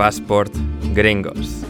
[0.00, 0.50] Passport
[0.94, 1.62] Gringos.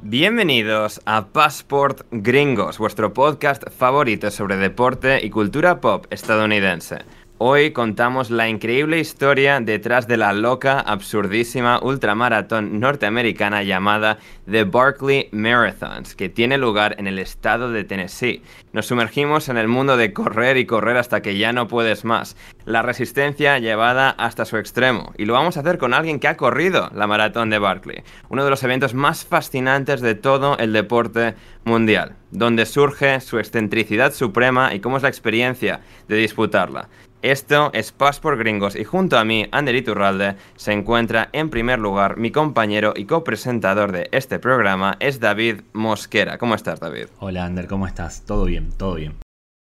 [0.00, 7.00] Bienvenidos a Passport Gringos, vuestro podcast favorito sobre deporte y cultura pop estadounidense.
[7.38, 15.30] Hoy contamos la increíble historia detrás de la loca, absurdísima ultramaratón norteamericana llamada The Barkley
[15.32, 18.40] Marathons, que tiene lugar en el estado de Tennessee.
[18.72, 22.36] Nos sumergimos en el mundo de correr y correr hasta que ya no puedes más,
[22.66, 26.36] la resistencia llevada hasta su extremo, y lo vamos a hacer con alguien que ha
[26.36, 31.34] corrido la maratón de Barkley, uno de los eventos más fascinantes de todo el deporte
[31.64, 36.88] mundial, donde surge su excentricidad suprema y cómo es la experiencia de disputarla.
[37.24, 42.18] Esto es Passport Gringos y junto a mí, Ander Iturralde, se encuentra en primer lugar
[42.18, 46.36] mi compañero y copresentador de este programa, es David Mosquera.
[46.36, 47.06] ¿Cómo estás, David?
[47.20, 48.26] Hola, Ander, ¿cómo estás?
[48.26, 49.14] Todo bien, todo bien.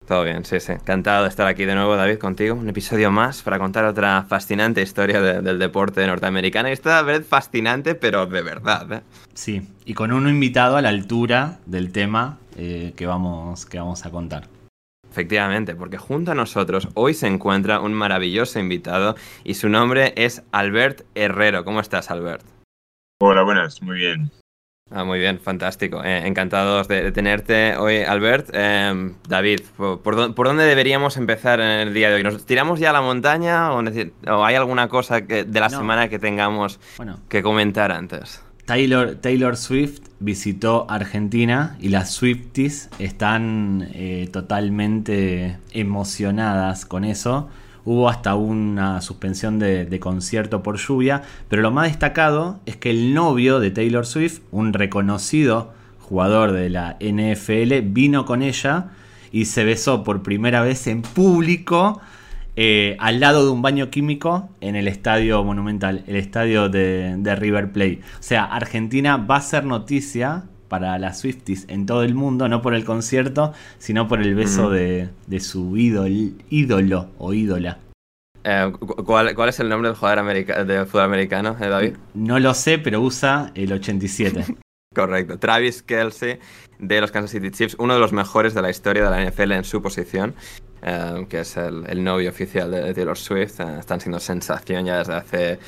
[0.07, 0.73] Todo bien, sí, sí.
[0.73, 2.55] Encantado de estar aquí de nuevo, David, contigo.
[2.55, 6.71] Un episodio más para contar otra fascinante historia del deporte norteamericano.
[6.71, 8.91] Y esta vez fascinante, pero de verdad.
[8.91, 9.01] ¿eh?
[9.35, 14.07] Sí, y con un invitado a la altura del tema eh, que, vamos, que vamos
[14.07, 14.49] a contar.
[15.11, 20.45] Efectivamente, porque junto a nosotros hoy se encuentra un maravilloso invitado y su nombre es
[20.53, 21.65] Albert Herrero.
[21.65, 22.45] ¿Cómo estás, Albert?
[23.21, 24.31] Hola, buenas, muy bien.
[24.93, 26.03] Ah, muy bien, fantástico.
[26.05, 28.51] Eh, encantados de, tenerte hoy, Albert.
[28.53, 32.23] Em, David, ¿por, dónde deberíamos empezar en el día de hoy?
[32.23, 36.81] ¿Nos tiramos ya a la montaña o, hay alguna cosa de la semana que tengamos
[37.29, 38.43] que comentar antes?
[38.71, 47.49] Taylor, Swift visitó Argentina y las Swifties están eh, totalmente emocionadas con eso.
[47.85, 52.91] Hubo hasta una suspensión de, de, concierto por lluvia, pero lo más destacado es que
[52.91, 58.91] el novio de Taylor Swift, un reconocido jugador de la NFL, vino con ella
[59.33, 62.01] y se besó por primera vez en público
[62.57, 67.73] eh, al lado de un baño químico en el estadio monumental, el estadio de, River
[67.73, 68.01] Plate.
[68.19, 72.63] O sea, Argentina va a ser noticia para las Swifties en todo el mundo, no
[72.63, 75.11] por el concierto, sino por el beso de,
[75.41, 77.79] su ídolo o ídola.
[78.45, 78.73] Eh,
[79.05, 81.97] ¿cuál, es el nombre del jugador de fútbol americano, eh, David?
[82.15, 84.57] No lo sé, pero usa el 87.
[84.95, 85.39] Correcto.
[85.39, 86.41] Travis Kelsey
[86.81, 89.53] de los Kansas City Chiefs, uno de los mejores de la historia de la NFL
[89.53, 90.35] en su posición.
[90.83, 93.61] Eh, que es el, novio oficial de, Taylor Swift.
[93.61, 95.59] Eh, están siendo sensación ya desde hace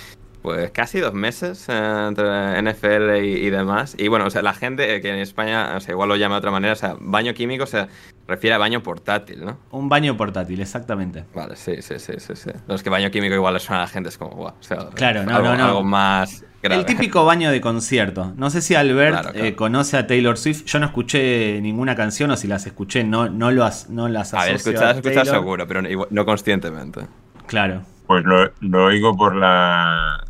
[0.43, 3.95] pues casi dos meses eh, entre NFL y, demás.
[3.99, 6.39] Y bueno, o sea, la gente que en España, o sea, igual lo llama de
[6.39, 7.87] otra manera, o sea, baño químico se
[8.27, 9.59] refiere a baño portátil, ¿no?
[9.71, 11.25] Un baño portátil, exactamente.
[11.35, 12.35] Vale, sí, sí, sí, sí.
[12.35, 12.51] sí.
[12.67, 14.89] Los que baño químico igual le suena a la gente, es como, wow, o sea,
[14.95, 15.65] claro, no, no, no.
[15.65, 18.33] algo más el típico baño de concierto.
[18.37, 20.65] No sé si Albert eh, conoce a Taylor Swift.
[20.65, 24.79] Yo no escuché ninguna canción o si las escuché no, no, lo no las asocio
[24.79, 27.01] a ver, escuchar, seguro, pero no, conscientemente.
[27.47, 27.83] Claro.
[28.07, 30.25] Pues lo, oigo por la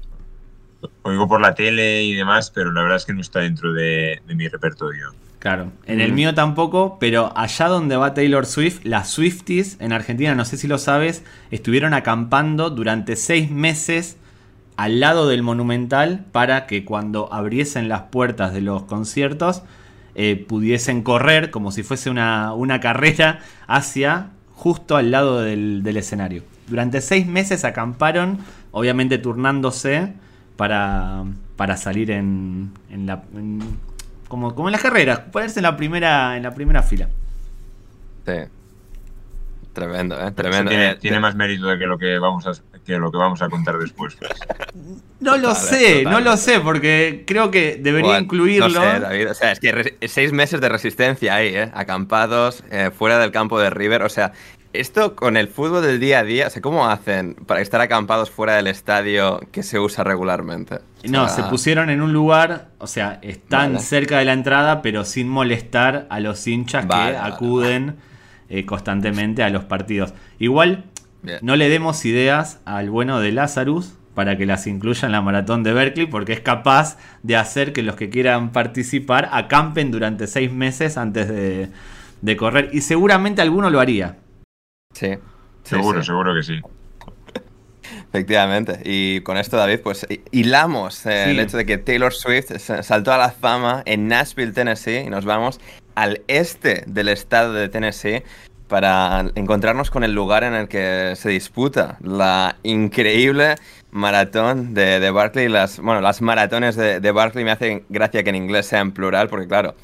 [1.03, 4.23] oigo por la tele y demás, pero la verdad es que no está dentro de,
[4.29, 5.15] mi repertorio.
[5.39, 6.15] Claro, en el mm.
[6.15, 10.69] mío tampoco, pero allá donde va Taylor Swift, las Swifties en Argentina, no sé si
[10.69, 14.17] lo sabes, estuvieron acampando durante seis meses
[14.77, 19.63] al lado del Monumental para que cuando abriesen las puertas de los conciertos
[20.15, 26.43] eh, pudiesen correr como si fuese una, carrera hacia justo al lado del, escenario.
[26.69, 28.39] Durante seis meses acamparon,
[28.71, 30.13] obviamente turnándose
[30.63, 31.25] para,
[31.57, 33.25] para salir en, en la...
[34.29, 37.09] como, como en las carreras, ponerse en la primera, en la primera fila.
[38.25, 38.33] Sí.
[39.73, 40.31] Tremendo, ¿eh?
[40.31, 40.71] Tremendo.
[40.71, 42.53] Tiene, eh, más mérito de que lo que vamos a,
[42.87, 44.17] que lo que vamos a contar después.
[45.19, 48.69] No lo sé, no lo sé, porque creo que debería incluirlo.
[48.69, 49.31] No sé, David.
[49.31, 51.71] O sea, es que seis meses de resistencia ahí, ¿eh?
[51.75, 54.03] Acampados, eh, fuera del campo de River.
[54.03, 54.33] O sea,
[54.73, 58.31] esto con el fútbol del día a día, o sea, ¿cómo hacen para estar acampados
[58.31, 60.81] fuera del estadio que se usa regularmente?
[61.05, 65.29] no, se pusieron en un lugar, o sea, están cerca de la entrada, pero sin
[65.29, 67.97] molestar a los hinchas que acuden
[68.49, 70.15] eh, constantemente a los partidos.
[70.39, 70.85] Igual,
[71.41, 75.63] no le demos ideas al bueno de Lazarus para que las incluya en la maratón
[75.63, 80.53] de Berkeley, porque es capaz de hacer que los que quieran participar acampen durante seis
[80.53, 82.71] meses antes de, correr.
[82.73, 84.19] Y seguramente alguno lo haría.
[84.93, 85.19] Sí.
[85.65, 86.61] Seguro, seguro que sí.
[88.09, 88.81] Efectivamente.
[88.85, 93.19] Y con esto, David, pues hilamos eh, el hecho de que Taylor Swift saltó a
[93.19, 95.61] la fama en Nashville, Tennessee, y nos vamos
[95.95, 98.23] al este del estado de Tennessee
[98.69, 103.57] para encontrarnos con el lugar en el que se disputa la increíble
[103.91, 105.49] maratón de, de Barclay.
[105.49, 108.93] Las, bueno, las maratones de, de Barclay me hacen gracia que en inglés sea en
[108.93, 109.75] plural, porque claro,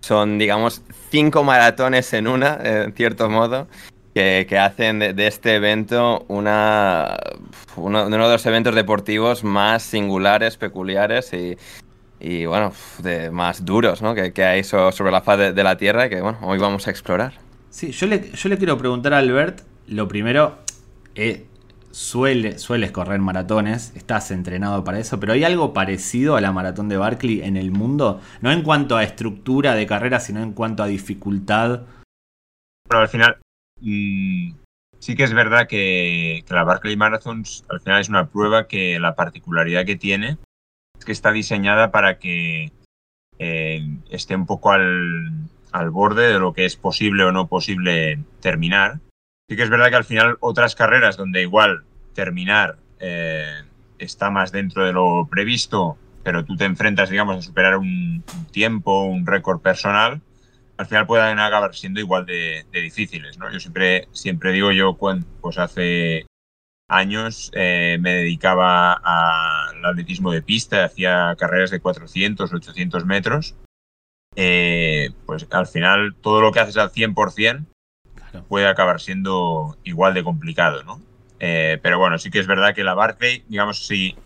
[0.00, 3.66] son, digamos, cinco maratones en una, en cierto modo,
[4.14, 7.16] que, hacen de, este evento una,
[7.76, 11.32] uno, de los eventos deportivos más singulares, peculiares
[12.20, 14.14] y, bueno, de más duros ¿no?
[14.14, 17.34] que, hay sobre la faz de, la Tierra y que bueno, hoy vamos a explorar.
[17.70, 20.58] Sí, yo le, yo le quiero preguntar a Albert, lo primero,
[21.16, 21.46] eh,
[21.90, 26.88] suele, sueles correr maratones, estás entrenado para eso, pero ¿hay algo parecido a la maratón
[26.88, 28.20] de Barkley en el mundo?
[28.42, 31.82] No en cuanto a estructura de carrera, sino en cuanto a dificultad.
[32.88, 33.38] Bueno, al final,
[33.84, 39.14] sí que es verdad que, la Barkley Marathon al final es una prueba que la
[39.14, 40.38] particularidad que tiene
[40.98, 42.72] es que está diseñada para que
[43.38, 45.32] eh, esté un poco al,
[45.72, 49.00] al borde de lo que es posible o no posible terminar.
[49.48, 51.84] Sí que es verdad que al final otras carreras donde igual
[52.14, 53.62] terminar eh,
[53.98, 58.22] está más dentro de lo previsto, pero tú te enfrentas, digamos, a superar un,
[58.52, 60.22] tiempo, un récord personal,
[60.76, 63.50] al final pueden acabar siendo igual de, difíciles, ¿no?
[63.50, 66.26] Yo siempre, siempre digo, yo cuando, pues hace
[66.88, 73.54] años eh, me dedicaba al atletismo de pista, hacía carreras de 400, 800 metros,
[74.36, 77.66] eh, pues al final todo lo que haces al 100%,
[78.48, 81.00] puede acabar siendo igual de complicado, ¿no?
[81.38, 84.16] Eh, pero bueno, sí que es verdad que la Barclay, digamos, si,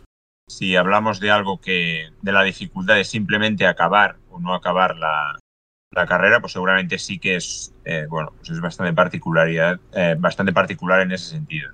[0.48, 5.38] si hablamos de algo que, de la dificultad de simplemente acabar o no acabar la,
[6.06, 11.00] carrera, pues seguramente sí que es, eh, bueno, pues es bastante, particularidad, eh, bastante particular
[11.00, 11.70] en ese sentido.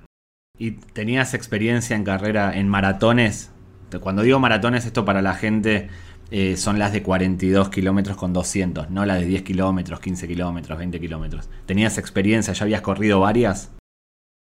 [0.57, 3.53] ¿Y tenías experiencia en carrera en maratones?
[4.01, 5.89] Cuando digo maratones, esto para la gente
[6.31, 10.79] eh, son las de 42 kilómetros con 200, no las de 10 kilómetros, 15 kilómetros,
[10.79, 11.49] 20 kilómetros.
[11.67, 12.53] ¿Tenías experiencia?
[12.55, 13.73] ¿Ya habías corrido varias?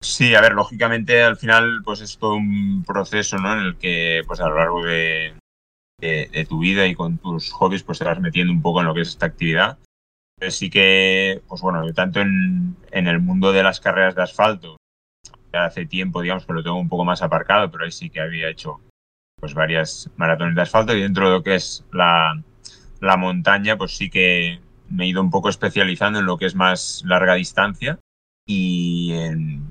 [0.01, 3.53] Sí, a ver, lógicamente al final pues es todo un proceso ¿no?
[3.55, 5.35] en el que pues a lo largo de,
[6.01, 8.95] de, tu vida y con tus hobbies pues te vas metiendo un poco en lo
[8.95, 9.79] que es esta actividad.
[10.39, 14.77] Pero sí que, pues bueno, tanto en, en el mundo de las carreras de asfalto,
[15.53, 18.21] ya hace tiempo digamos que lo tengo un poco más aparcado, pero ahí sí que
[18.21, 18.81] había hecho
[19.41, 22.43] pues varias maratones de asfalto y dentro de lo que es la,
[23.01, 26.55] la montaña, pues sí que me he ido un poco especializando en lo que es
[26.55, 27.99] más larga distancia
[28.47, 29.13] y,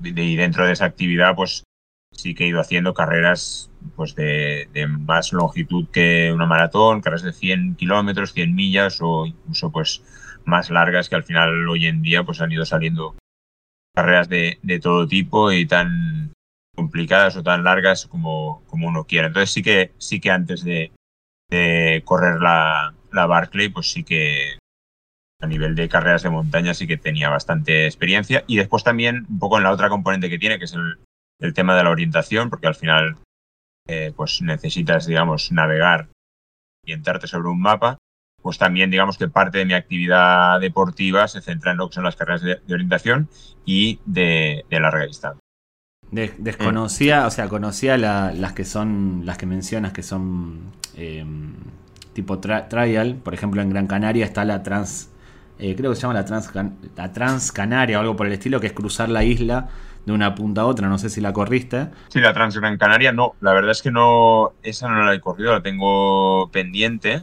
[0.02, 1.64] dentro de esa actividad pues
[2.18, 4.68] sí que he ido haciendo carreras pues de,
[4.98, 10.02] más longitud que una maratón, carreras de 100 kilómetros, 100 millas o incluso pues
[10.44, 13.16] más largas que al final hoy en día pues han ido saliendo
[13.94, 16.32] carreras de, de todo tipo y tan
[16.74, 19.28] complicadas o tan largas como, como uno quiera.
[19.28, 20.92] Entonces sí que, sí que antes de,
[22.04, 24.58] correr la, la Barclay, pues sí que
[25.40, 28.44] a nivel de carreras de montaña sí que tenía bastante experiencia.
[28.46, 30.98] Y después también un poco en la otra componente que tiene, que es el,
[31.40, 33.16] el tema de la orientación, porque al final
[33.86, 36.08] eh, pues necesitas, digamos, navegar
[36.84, 37.98] y entrarte sobre un mapa.
[38.40, 42.04] Pues también, digamos que parte de mi actividad deportiva se centra en lo que son
[42.04, 43.28] las carreras de, orientación
[43.64, 45.42] y de, de larga distancia
[46.10, 51.54] desconocía, o sea, conocía las que son, las que mencionas que son em,
[52.12, 53.16] tipo trial.
[53.22, 55.10] Por ejemplo, en Gran Canaria está la trans,
[55.58, 56.50] eh, creo que se llama la trans,
[56.96, 59.68] la trans Canaria o algo por el estilo, que es cruzar la isla
[60.08, 60.88] de una punta a otra.
[60.88, 61.90] No sé si la corriste.
[62.08, 63.34] Sí, la trans Gran Canaria, no.
[63.40, 67.22] La verdad es que no, esa no la he corrido, la tengo pendiente.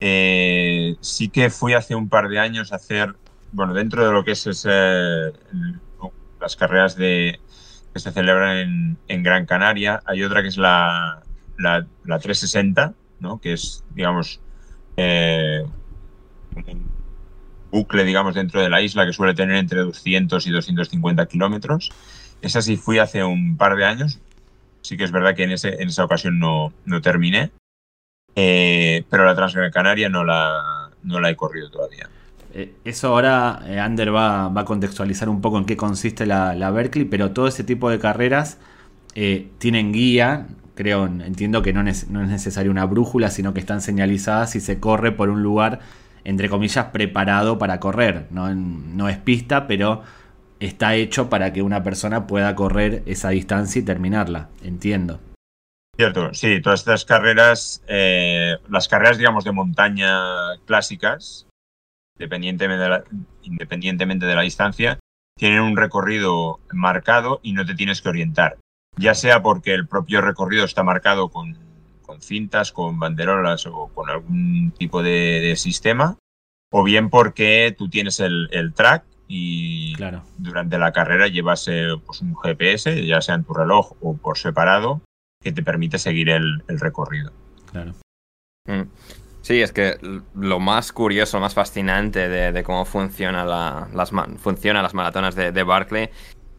[0.00, 3.16] Eh, sí que fui hace un par de años a hacer,
[3.52, 4.46] bueno, dentro de lo que es
[6.40, 7.40] las carreras de,
[7.92, 10.00] que se celebran en, Gran Canaria.
[10.06, 11.22] Hay otra que es la,
[11.58, 13.40] la, 360, ¿no?
[13.40, 14.40] que es, digamos,
[14.96, 15.64] eh,
[17.76, 21.90] bucle, digamos, dentro de la isla que suele tener entre 200 y 250 kilómetros.
[22.42, 24.18] Esa sí fui hace un par de años.
[24.82, 27.50] Sí que es verdad que en, ese, en esa ocasión no, no terminé.
[28.34, 32.08] Eh, pero la Transgran Canaria no la, no la he corrido todavía.
[32.58, 37.04] Eh, eso ahora eh, Ander va, a contextualizar un poco en qué consiste la, Berkeley,
[37.04, 38.56] pero todo ese tipo de carreras
[39.14, 44.56] eh, tienen guía, creo, entiendo que no es, necesario una brújula, sino que están señalizadas
[44.56, 45.80] y se corre por un lugar,
[46.26, 48.26] entre comillas, preparado para correr.
[48.30, 50.02] No, no es pista, pero
[50.58, 55.20] está hecho para que una persona pueda correr esa distancia y terminarla, entiendo.
[55.96, 60.18] Cierto, sí, todas estas carreras, las carreras, digamos, de montaña
[60.64, 61.46] clásicas,
[62.18, 63.04] independientemente de la,
[63.42, 64.98] independientemente de la distancia,
[65.38, 68.58] tienen un recorrido marcado y no te tienes que orientar.
[68.96, 71.56] Ya sea porque el propio recorrido está marcado con,
[72.20, 76.18] cintas, con banderolas o con algún tipo de, sistema,
[76.72, 79.94] o bien porque tú tienes el, track y
[80.38, 84.38] durante la carrera llevas eh, pues un GPS, ya sea en tu reloj o por
[84.38, 85.00] separado,
[85.42, 87.32] que te permite seguir el, recorrido.
[87.70, 87.94] Claro.
[88.66, 88.88] Mm.
[89.42, 89.96] Sí, es que
[90.34, 96.10] lo más curioso, más fascinante de, cómo funciona las, funciona las maratonas de, de Barclay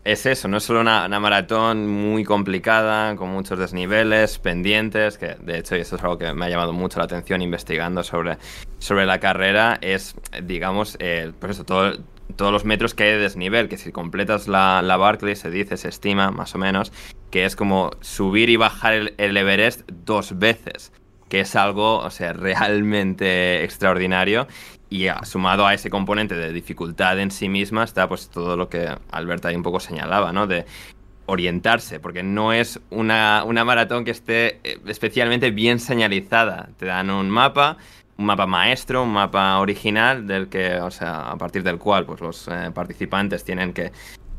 [0.07, 5.59] es eso, no es solo una, maratón muy complicada, con muchos desniveles, pendientes, que de
[5.59, 8.37] hecho, y esto es algo que me ha llamado mucho la atención investigando sobre,
[8.79, 11.97] sobre la carrera, es, digamos, eh, pues eso, todo,
[12.37, 15.75] todos los metros que hay de desnivel, que si completas la, la Barclay se dice,
[15.75, 16.93] se estima más o menos,
[17.29, 20.93] que es como subir y bajar el, el Everest dos veces
[21.29, 24.47] que es algo, o sea, realmente extraordinario.
[24.89, 28.89] Y sumado a ese componente de dificultad en sí misma está pues todo lo que
[29.11, 30.47] Alberta ahí un poco señalaba, ¿no?
[30.47, 30.65] De
[31.27, 36.69] orientarse, porque no es una, una maratón que esté eh, especialmente bien señalizada.
[36.77, 37.77] Te dan un mapa,
[38.17, 42.21] un mapa maestro, un mapa original, del que, o sea, a partir del cual pues
[42.21, 43.91] los eh, participantes tienen que,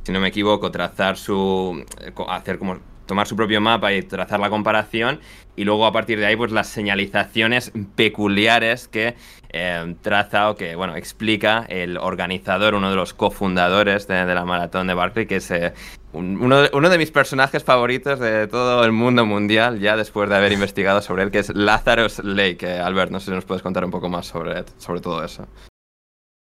[0.02, 1.84] si no me equivoco, trazar su.
[2.00, 2.78] Eh, hacer como
[3.08, 5.18] tomar su propio mapa y trazar la comparación
[5.56, 9.16] y luego a partir de ahí pues las señalizaciones peculiares que
[9.50, 14.86] eh, traza o que bueno explica el organizador, uno de los cofundadores de, la maratón
[14.86, 15.72] de Barclay, que es eh,
[16.12, 20.36] uno, de, uno, de, mis personajes favoritos de todo el mundo mundial, ya después de
[20.36, 22.58] haber investigado sobre él, que es Lazarus Lake.
[22.62, 25.46] Eh, Albert, no sé si nos puedes contar un poco más sobre, sobre todo eso.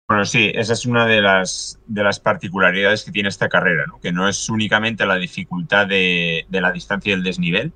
[0.09, 3.99] Bueno, sí, esa es una de las, de las particularidades que tiene esta carrera, ¿no?
[4.01, 7.73] que no es únicamente la dificultad de, de, la distancia y el desnivel,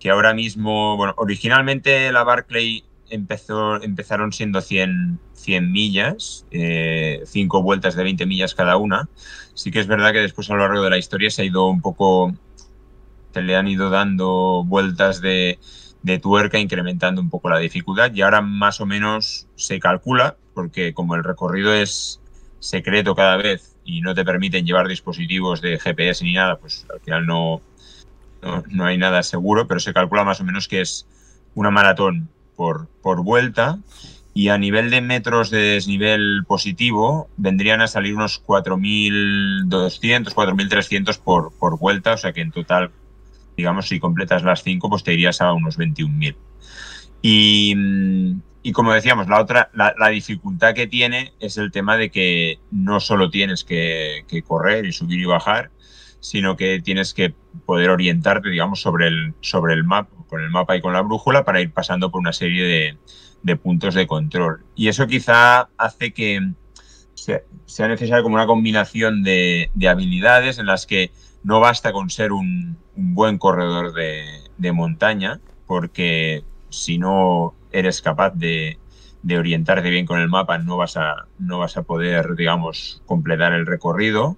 [0.00, 7.62] que ahora mismo, bueno, originalmente la Barclay empezó, empezaron siendo 100, 100 millas, eh, 5
[7.62, 9.10] vueltas de 20 millas cada una.
[9.52, 11.68] Sí que es verdad que después a lo largo de la historia se ha ido
[11.68, 12.34] un poco,
[13.34, 15.58] se le han ido dando vueltas de,
[16.02, 20.94] de tuerca incrementando un poco la dificultad y ahora más o menos se calcula porque
[20.94, 22.18] como el recorrido es
[22.60, 26.98] secreto cada vez y no te permiten llevar dispositivos de GPS ni nada, pues al
[27.00, 27.60] final no,
[28.70, 31.06] no, hay nada seguro, pero se calcula más o menos que es
[31.54, 33.78] una maratón por, por vuelta
[34.32, 41.52] y a nivel de metros de desnivel positivo vendrían a salir unos 4.200, 4.300 por,
[41.58, 42.92] por vuelta, o sea que en total,
[43.58, 46.34] digamos, si completas las 5, pues te irías a unos 21.000.
[47.20, 47.74] Y,
[48.66, 52.98] y como decíamos, la otra, la, dificultad que tiene es el tema de que no
[52.98, 55.70] solo tienes que, correr y subir y bajar,
[56.18, 57.32] sino que tienes que
[57.64, 61.44] poder orientarte, digamos, sobre el, sobre el mapa, con el mapa y con la brújula
[61.44, 62.98] para ir pasando por una serie
[63.44, 64.64] de, puntos de control.
[64.74, 66.40] Y eso quizá hace que
[67.14, 67.42] sea,
[67.86, 71.12] necesaria como una combinación de, habilidades en las que
[71.44, 74.24] no basta con ser un, buen corredor de,
[74.58, 78.78] de montaña, porque si no eres capaz de,
[79.28, 83.66] orientarte bien con el mapa, no vas, a, no vas a poder, digamos, completar el
[83.66, 84.36] recorrido.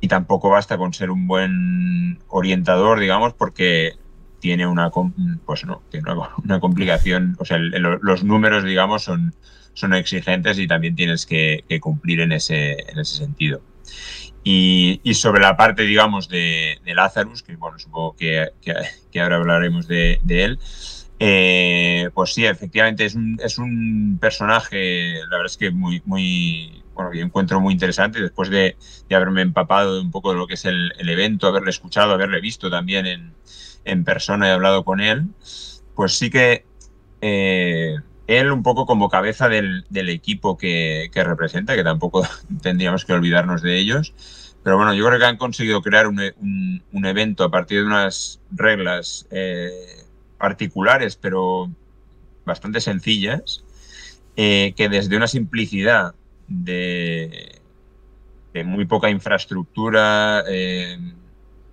[0.00, 3.96] Y tampoco basta con ser un buen orientador, digamos, porque
[4.40, 6.12] tiene una, pues no, tiene
[6.44, 7.36] una, complicación.
[7.40, 9.34] O sea, los números, digamos, son,
[9.74, 13.60] son exigentes y también tienes que, cumplir en ese, en ese sentido.
[14.44, 20.20] Y, sobre la parte, digamos, de, Lazarus, que bueno, supongo que, que, ahora hablaremos de,
[20.22, 20.58] de él,
[21.20, 23.14] eh, pues sí, efectivamente es
[23.58, 26.00] un, personaje, la verdad es que muy,
[26.94, 28.76] bueno, yo encuentro muy interesante después de,
[29.10, 33.06] haberme empapado un poco de lo que es el, evento, haberle escuchado, haberle visto también
[33.84, 35.28] en, persona y hablado con él,
[35.94, 36.66] pues sí que
[37.22, 37.96] eh,
[38.26, 42.22] él un poco como cabeza del, equipo que, que, representa, que tampoco
[42.62, 44.14] tendríamos que olvidarnos de ellos,
[44.62, 49.26] pero bueno, yo creo que han conseguido crear un evento a partir de unas reglas.
[49.30, 50.07] Eh,
[50.38, 51.70] particulares, pero
[52.44, 53.64] bastante sencillas,
[54.36, 56.14] eh, que desde una simplicidad
[56.46, 57.60] de,
[58.64, 60.98] muy poca infraestructura, eh,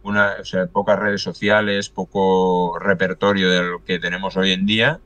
[0.04, 5.00] una, o sea, pocas redes sociales, poco repertorio de lo que tenemos hoy en día,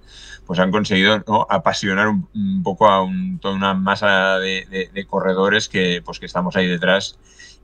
[0.45, 3.07] pues han conseguido apasionar un, poco a
[3.39, 7.19] toda una masa de, de, corredores que, pues, que estamos ahí detrás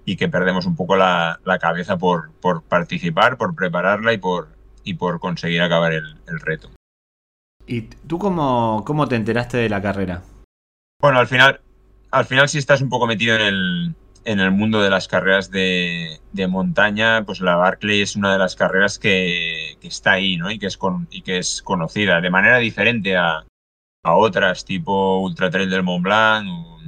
[0.06, 4.55] y que perdemos un poco la, la cabeza por, por, participar, por prepararla y por,
[4.86, 6.70] y por conseguir acabar el, reto.
[7.68, 10.22] ¿Y tú cómo, cómo, te enteraste de la carrera?
[11.02, 11.60] Bueno, al final,
[12.12, 15.50] al final si estás un poco metido en el, en el mundo de las carreras
[15.50, 20.38] de, de, montaña, pues la Barclay es una de las carreras que, que está ahí,
[20.38, 20.52] ¿no?
[20.52, 23.44] Y que es, con, y que es conocida de manera diferente a,
[24.04, 26.80] a otras, tipo Ultra Trail del Mont Blanc o,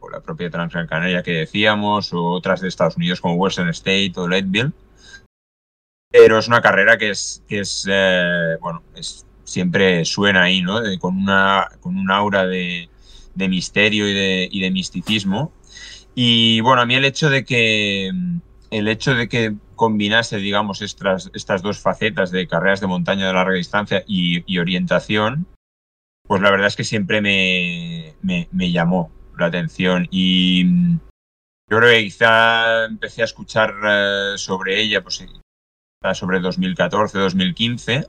[0.00, 4.12] o la propia Transgran Canaria que decíamos, o otras de Estados Unidos como Western State
[4.16, 4.72] o Leadville
[6.10, 10.80] pero es una carrera que es, que es eh, bueno, es, siempre suena ahí, ¿no?
[10.98, 12.88] con, una, con un aura de,
[13.34, 15.52] de misterio y de, y de, misticismo.
[16.14, 18.10] Y bueno, a mí el hecho de que,
[18.70, 23.32] el hecho de que combinase, digamos, estas, estas dos facetas de carreras de montaña de
[23.32, 25.46] larga distancia y, y orientación,
[26.24, 30.64] pues la verdad es que siempre me, me, llamó la atención y
[31.68, 35.24] yo creo que quizá empecé a escuchar eh, sobre ella, pues
[36.14, 38.06] sobre 2014, 2015.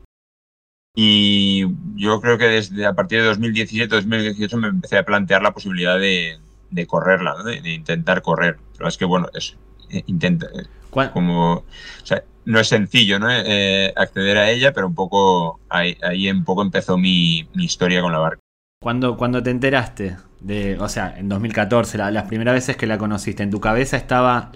[0.95, 5.53] Y yo creo que desde a partir de 2017, 2018 me empecé a plantear la
[5.53, 6.39] posibilidad de,
[6.87, 8.57] correrla, de, intentar correr.
[8.77, 9.57] Pero es que, bueno, es,
[9.89, 10.65] eh, intenta, eh,
[11.13, 11.65] como, o
[12.03, 13.29] sea, no es sencillo ¿no?
[13.29, 18.11] Eh, acceder a ella, pero un poco ahí, ahí un poco empezó mi, historia con
[18.11, 18.39] la barca.
[18.81, 23.43] Cuando, cuando te enteraste de, o sea, en 2014, las primeras veces que la conociste,
[23.43, 24.51] en tu cabeza estaba,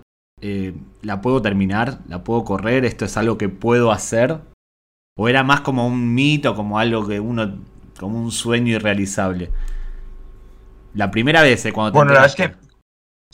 [1.01, 1.99] ¿la puedo terminar?
[2.07, 2.85] ¿La puedo correr?
[2.85, 4.39] ¿Esto es algo que puedo hacer?
[5.17, 7.59] ¿O era más como un mito, como algo que uno,
[7.99, 9.51] como un sueño irrealizable?
[10.93, 12.65] La primera vez, cuando te Bueno, la verdad es que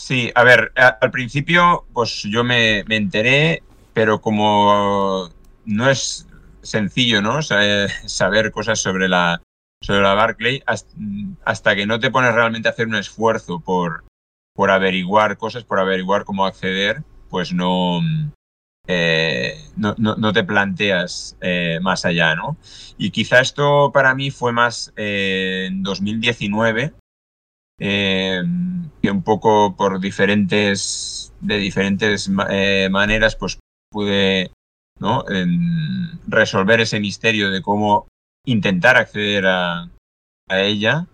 [0.01, 3.61] Sí, a ver, al principio pues yo me, enteré,
[3.93, 5.29] pero como
[5.65, 6.27] no es
[6.63, 7.41] sencillo, ¿no?
[8.05, 9.43] Saber cosas sobre la,
[9.79, 10.63] sobre la Barclay,
[11.45, 14.03] hasta que no te pones realmente a hacer un esfuerzo por,
[14.53, 18.01] por averiguar cosas, por averiguar cómo acceder, pues no,
[18.87, 22.57] eh, no, te planteas eh, más allá, ¿no?
[22.97, 26.93] Y quizá esto para mí fue más eh, en 2019,
[27.79, 28.43] eh,
[29.01, 34.51] que un poco por diferentes, de diferentes maneras, pues pude
[34.99, 35.23] ¿no?
[36.27, 38.07] resolver ese misterio de cómo
[38.45, 39.89] intentar acceder a,
[40.49, 41.07] ella.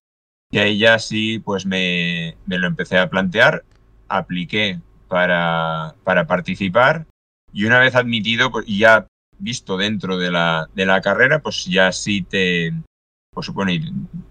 [0.49, 3.63] Y a ella sí, pues me, lo empecé a plantear,
[4.07, 7.05] apliqué para, para participar
[7.51, 9.07] y una vez admitido pues, y ya
[9.39, 12.73] visto dentro de la, de la carrera, pues ya sí te,
[13.33, 13.51] pues,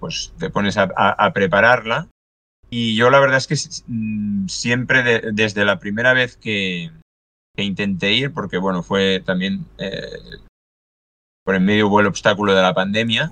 [0.01, 2.09] pues te pones a prepararla.
[2.71, 3.57] Y yo la verdad es que
[3.87, 6.91] mm, siempre desde la primera vez que,
[7.59, 10.19] intenté ir, porque bueno, fue también eh,
[11.43, 13.31] por en medio hubo el obstáculo de la pandemia,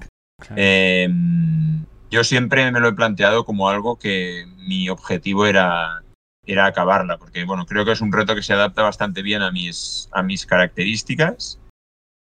[0.56, 1.10] eh,
[2.14, 6.04] yo siempre me lo he planteado como algo que mi objetivo era,
[6.46, 9.50] era acabarla, porque bueno, creo que es un reto que se adapta bastante bien a
[9.50, 11.58] mis, a mis características.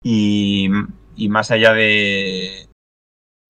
[0.02, 0.70] Y,
[1.14, 2.70] y más allá de,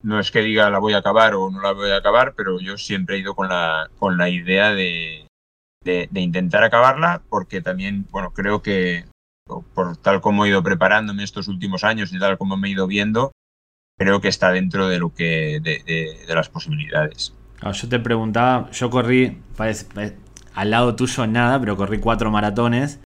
[0.03, 2.59] no es que diga la voy a acabar o no la voy a acabar, pero
[2.59, 5.27] yo siempre he ido con la, con la idea de,
[5.85, 9.05] de, intentar acabarla, porque también, bueno, creo que
[9.73, 12.85] por tal como he ido preparándome estos últimos años y tal como me he ido
[12.85, 13.31] viendo,
[13.97, 15.81] creo que está dentro de lo que de,
[16.27, 17.33] de, las posibilidades.
[17.61, 19.87] yo te preguntaba, yo corrí, parece,
[20.53, 22.99] al lado tuyo nada, pero corrí cuatro maratones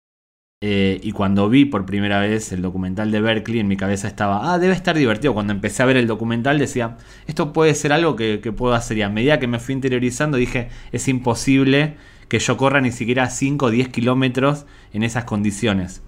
[0.63, 4.53] eh, y cuando vi por primera vez el documental de Berkeley, en mi cabeza estaba,
[4.53, 5.33] ah, debe estar divertido.
[5.33, 8.99] Cuando empecé a ver el documental decía, esto puede ser algo que, puedo hacer.
[8.99, 11.97] Y a medida que me fui interiorizando dije, es imposible
[12.29, 16.03] que yo corra ni siquiera 5 o 10 kilómetros en esas condiciones.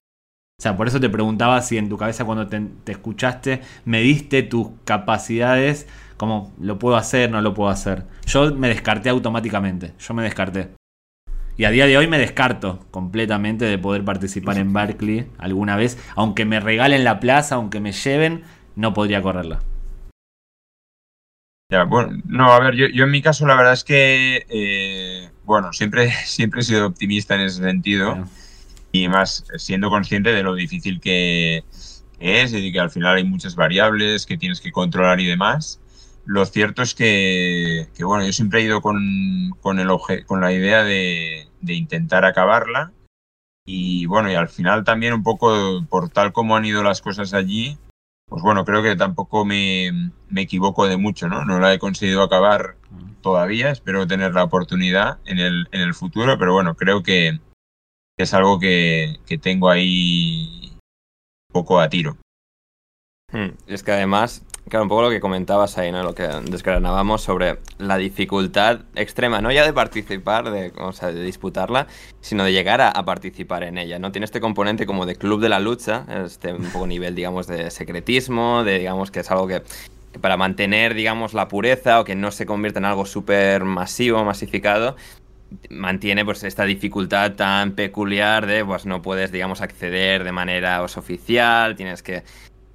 [0.63, 4.45] O sea, por eso te preguntaba si en tu cabeza cuando te, te escuchaste mediste
[4.45, 8.05] tus capacidades, como lo puedo hacer, no lo puedo hacer.
[8.27, 10.69] Yo me descarté automáticamente, yo me descarté.
[11.57, 15.99] Y a día de hoy me descarto completamente de poder participar en Berkeley alguna vez.
[16.15, 18.45] Aunque me regalen la plaza, aunque me lleven,
[18.77, 19.59] no podría correrla.
[21.73, 25.73] Ya, bueno, no, a ver, yo, en mi caso la verdad es que, eh, bueno,
[25.73, 28.29] siempre, siempre he sido optimista en ese sentido.
[28.93, 31.65] Y más siendo consciente de lo difícil que
[32.23, 35.81] es y de que al final hay muchas variables que tienes que controlar y demás.
[36.25, 38.99] Lo cierto es que, bueno, yo siempre he ido con,
[39.79, 39.89] el
[40.27, 42.93] con la idea de, intentar acabarla.
[43.65, 47.33] Y bueno, y al final también un poco por tal como han ido las cosas
[47.33, 47.79] allí,
[48.27, 51.45] pues bueno, creo que tampoco me, equivoco de mucho, ¿no?
[51.45, 52.77] No la he conseguido acabar
[53.21, 57.41] todavía, espero tener la oportunidad en el, en el futuro, pero bueno, creo que
[58.23, 62.17] es algo que, que tengo ahí un poco a tiro.
[63.33, 66.03] Hmm, es que además Claro, un poco lo que comentabas ahí, ¿no?
[66.03, 71.89] Lo que desgranábamos sobre la dificultad extrema, no ya de participar, de, o de disputarla,
[72.21, 74.13] sino de llegar a, participar en ella, ¿no?
[74.13, 77.71] Tiene este componente como de club de la lucha, este un poco nivel, digamos, de
[77.71, 79.63] secretismo, de, digamos, que es algo que,
[80.21, 84.97] para mantener, digamos, la pureza o que no se convierta en algo súper masivo, masificado,
[85.71, 91.77] mantiene pues esta dificultad tan peculiar de pues no puedes digamos acceder de manera oficial
[91.77, 92.23] tienes que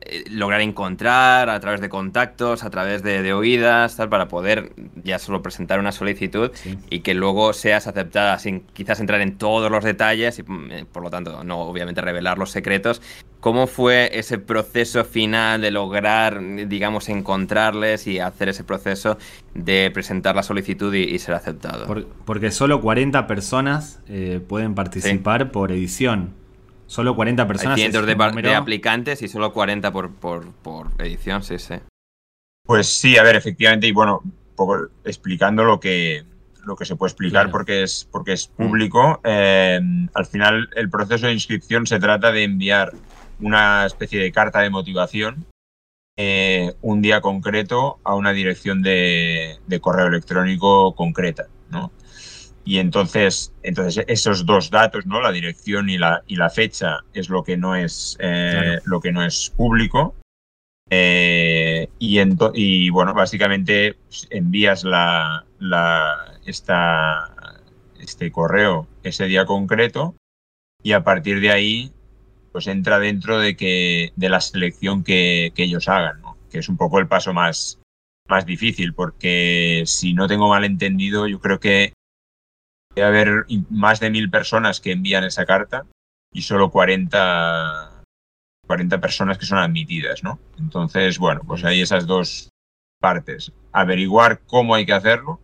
[0.10, 4.72] eh, lograr encontrar a través de contactos, a través de, oídas, tal, para poder
[5.04, 6.52] ya solo presentar una solicitud
[6.90, 10.86] y que luego seas aceptada sin quizás entrar en todos los detalles y mm, eh,
[10.90, 13.02] por lo tanto no obviamente revelar los secretos.
[13.40, 19.18] ¿Cómo fue ese proceso final de lograr, digamos, encontrarles y hacer ese proceso
[19.54, 22.08] de presentar la solicitud y, ser aceptado?
[22.26, 26.34] porque solo 40 personas eh, pueden participar por edición.
[26.88, 27.76] Solo 40 personas.
[27.76, 31.76] Hay cientos de, aplicantes y solo 40 por, por, edición, sí, sí.
[32.66, 34.22] Pues sí, a ver, efectivamente, y bueno,
[34.56, 36.24] poco explicando lo que,
[36.66, 37.52] lo que se puede explicar Claro.
[37.52, 39.20] porque es porque es público.
[39.26, 39.80] eh,
[40.14, 42.94] al final, el proceso de inscripción se trata de enviar
[43.40, 45.46] una especie de carta de motivación
[46.18, 51.92] eh, un día concreto a una dirección de, de correo electrónico concreta, ¿no?
[52.66, 55.22] Y entonces, entonces esos dos datos, ¿no?
[55.22, 58.82] La dirección y la, y la fecha es lo que no es eh, Claro.
[58.86, 60.16] lo que no es público.
[60.90, 62.20] Eh, y,
[62.56, 67.30] y bueno, básicamente pues, envías la, la- esta,
[68.00, 70.16] este correo ese día concreto
[70.82, 71.92] y a partir de ahí
[72.58, 76.40] pues entra dentro de que de la selección que, que ellos hagan, ¿no?
[76.50, 77.80] que es un poco el paso más,
[78.28, 81.94] más difícil, porque si no tengo mal entendido, yo creo que
[82.96, 85.86] debe haber más de mil personas que envían esa carta
[86.34, 88.02] y solo 40,
[88.66, 90.40] 40 personas que son admitidas, ¿no?
[90.58, 92.50] Entonces, bueno, pues hay esas dos
[93.00, 93.52] partes.
[93.72, 95.42] Averiguar cómo hay que hacerlo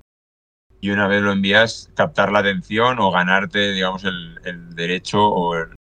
[0.82, 5.56] y una vez lo envías, captar la atención o ganarte, digamos, el, el derecho o
[5.58, 5.76] el-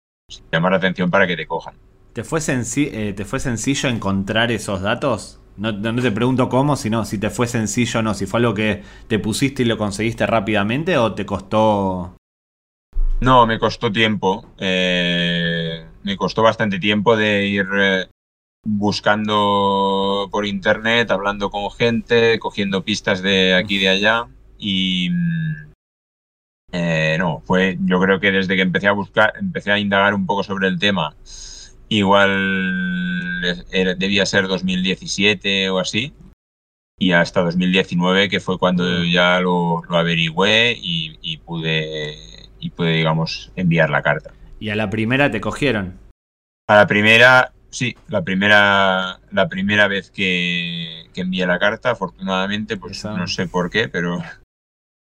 [0.53, 1.75] llamar la atención para que te cojan.
[2.13, 5.41] ¿Te fue, eh, ¿Te fue sencillo encontrar esos datos?
[5.57, 8.15] No, no- no te pregunto cómo, sino si te fue sencillo o no.
[8.15, 12.15] Si fue algo que te pusiste y lo conseguiste rápidamente o te costó.
[13.21, 14.45] No, me costó tiempo.
[14.59, 18.07] eh, me costó bastante tiempo de ir eh,
[18.65, 24.27] buscando por internet, hablando con gente, cogiendo pistas de aquí y de allá.
[24.59, 25.68] Y mm,
[26.73, 27.79] eh, no, fue.
[27.81, 30.79] Yo creo que desde que empecé a buscar, empecé a indagar un poco sobre el
[30.79, 31.15] tema.
[31.89, 36.13] Igual era- debía ser 2017 o así.
[37.01, 42.17] Y hasta 2019, que fue cuando ya lo, lo averigüé y, y pude,
[42.59, 44.33] y pude, digamos, enviar la carta.
[44.59, 45.99] Y a la primera te cogieron.
[46.67, 52.77] A la primera, sí, la primera, la primera vez que, que envié la carta, afortunadamente,
[52.77, 53.17] pues Esa.
[53.17, 54.19] no sé por qué, pero,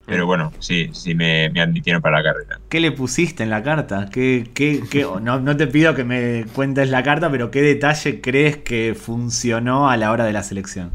[0.05, 2.59] pero bueno, sí, sí me, me admitieron para la carrera.
[2.69, 4.09] ¿Qué le pusiste en la carta?
[4.11, 8.21] ¿Qué, qué, qué- no, no te pido que me cuentes la carta, pero ¿qué detalle
[8.21, 10.91] crees que funcionó a la hora de la selección?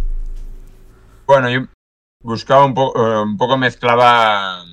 [1.27, 1.67] Bueno, yo
[2.23, 4.65] buscaba un poco, eh, un poco mezclaba,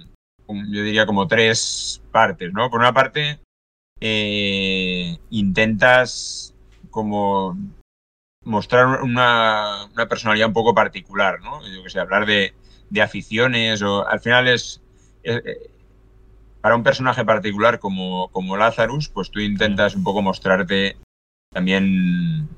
[0.47, 2.69] um, yo diría como tres partes, ¿no?
[2.69, 3.39] Por una parte,
[3.99, 6.53] eh, intentas
[6.89, 7.57] como
[8.43, 11.61] mostrar una, una personalidad un poco particular, ¿no?
[11.67, 12.53] Yo que sé, hablar de,
[12.95, 14.81] de aficiones o al final es,
[15.23, 15.69] es- eh,
[16.61, 20.97] para un personaje particular como, como Lazarus, pues tú intentas un poco mostrarte
[21.53, 22.49] también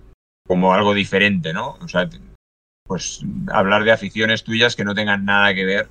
[0.47, 1.77] como algo diferente, ¿no?
[1.81, 2.07] O sea,
[2.85, 3.21] pues
[3.51, 5.89] hablar de aficiones tuyas que no tengan nada que ver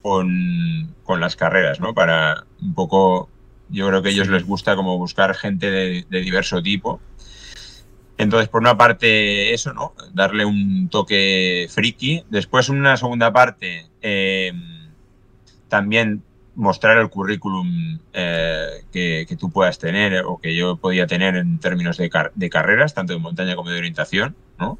[0.00, 1.94] con, con las carreras, ¿no?
[1.94, 3.28] Para un poco,
[3.68, 7.00] yo creo que a ellos les gusta como buscar gente de, de diverso tipo.
[8.18, 9.94] Entonces, por una parte, eso, ¿no?
[10.12, 12.24] Darle un toque friki.
[12.28, 14.52] Después, una segunda parte, eh,
[15.68, 16.22] también
[16.54, 21.96] mostrar el currículum eh, que, tú puedas tener o que yo podía tener en términos
[21.96, 24.78] de, car- de carreras, tanto de montaña como de orientación, ¿no?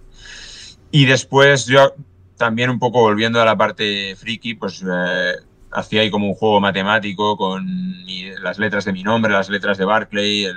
[0.90, 1.94] Y después yo
[2.36, 5.32] también un poco volviendo a la parte friki, pues eh,
[5.70, 7.64] hacía ahí como un juego matemático con
[8.42, 10.56] las letras de mi nombre, las letras de Barclay, el-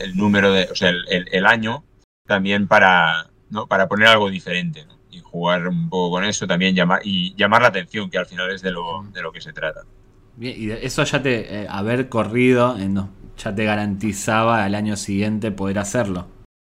[0.00, 1.84] el número de, o sea, el, el- el año,
[2.26, 3.66] también para, ¿no?
[3.66, 4.96] para poner algo diferente, ¿no?
[5.10, 8.50] Y jugar un poco con eso, también llamar, y llamar la atención, que al final
[8.50, 9.80] es de lo, de lo que se trata.
[10.36, 11.62] Bien, y eso ya te.
[11.62, 16.28] eh, haber corrido dos- ya te garantizaba al año siguiente poder hacerlo.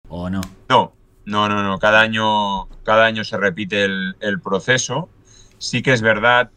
[0.09, 0.41] ¿O no?
[0.69, 0.93] No,
[1.27, 1.79] no, no, no.
[1.79, 5.09] Cada año, cada año se repite el, el proceso.
[5.59, 6.51] Sí que es verdad,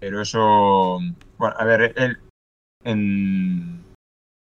[0.00, 0.98] pero eso.
[1.38, 2.18] Bueno, a ver, el,
[2.84, 3.84] en-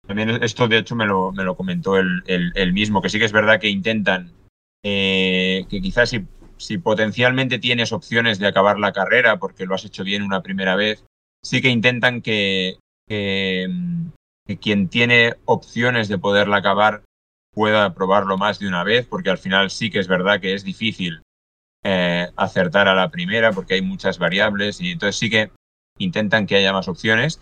[0.09, 3.19] también esto de hecho me lo, me lo comentó él, él- él mismo, que sí
[3.19, 4.33] que es verdad que intentan
[4.83, 6.25] eh, que quizás si,
[6.57, 10.75] si potencialmente tienes opciones de acabar la carrera porque lo has hecho bien una primera
[10.75, 11.05] vez,
[11.43, 13.67] sí que intentan que, que,
[14.59, 17.03] quien tiene opciones de poderla acabar
[17.53, 20.63] pueda probarlo más de una vez, porque al final sí que es verdad que es
[20.63, 21.21] difícil
[21.83, 25.51] eh, acertar a la primera, porque hay muchas variables, y entonces sí que
[25.99, 27.41] intentan que haya más opciones.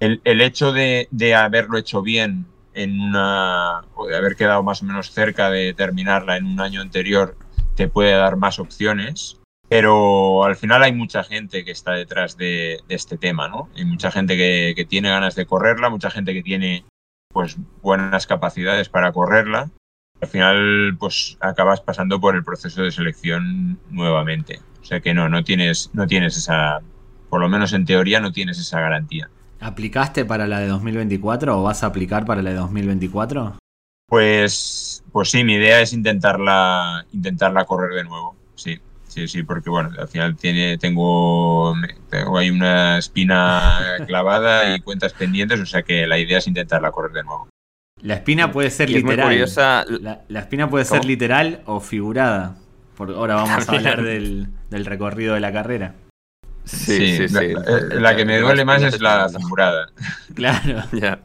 [0.00, 5.74] El, hecho de, haberlo hecho bien o de haber quedado más o menos cerca de
[5.74, 7.36] terminarla en un año anterior,
[7.74, 9.40] te puede dar más opciones.
[9.68, 13.68] Pero al final hay mucha gente que está detrás de, de este tema, ¿no?
[13.76, 16.86] Hay mucha gente que, que tiene ganas de correrla, mucha gente que tiene
[17.28, 19.70] pues buenas capacidades para correrla.
[20.20, 24.60] Al final, pues acabas pasando por el proceso de selección nuevamente.
[24.80, 26.80] O sea que no, no tienes, no tienes esa,
[27.28, 29.30] por lo menos en teoría, no tienes esa garantía.
[29.60, 33.58] ¿Aplicaste para la de 2024 o vas a aplicar para la de 2024?
[34.06, 38.36] Pues, pues sí, mi idea es intentarla, intentarla correr de nuevo.
[38.54, 38.80] sí.
[39.08, 41.74] Sí, sí, porque bueno, al final tiene, tengo,
[42.10, 46.92] tengo ahí una espina clavada y cuentas pendientes, o sea que la idea es intentarla
[46.92, 47.48] correr de nuevo.
[48.02, 49.44] La espina puede ser literal.
[50.28, 52.56] La, espina puede ser literal o figurada.
[52.96, 55.94] Por ahora vamos a hablar del, recorrido de la carrera.
[56.68, 57.54] Sí, sí, sí.
[57.92, 59.88] La, que me duele más es la figurada.
[60.34, 60.84] Claro.
[60.92, 61.20] Ya.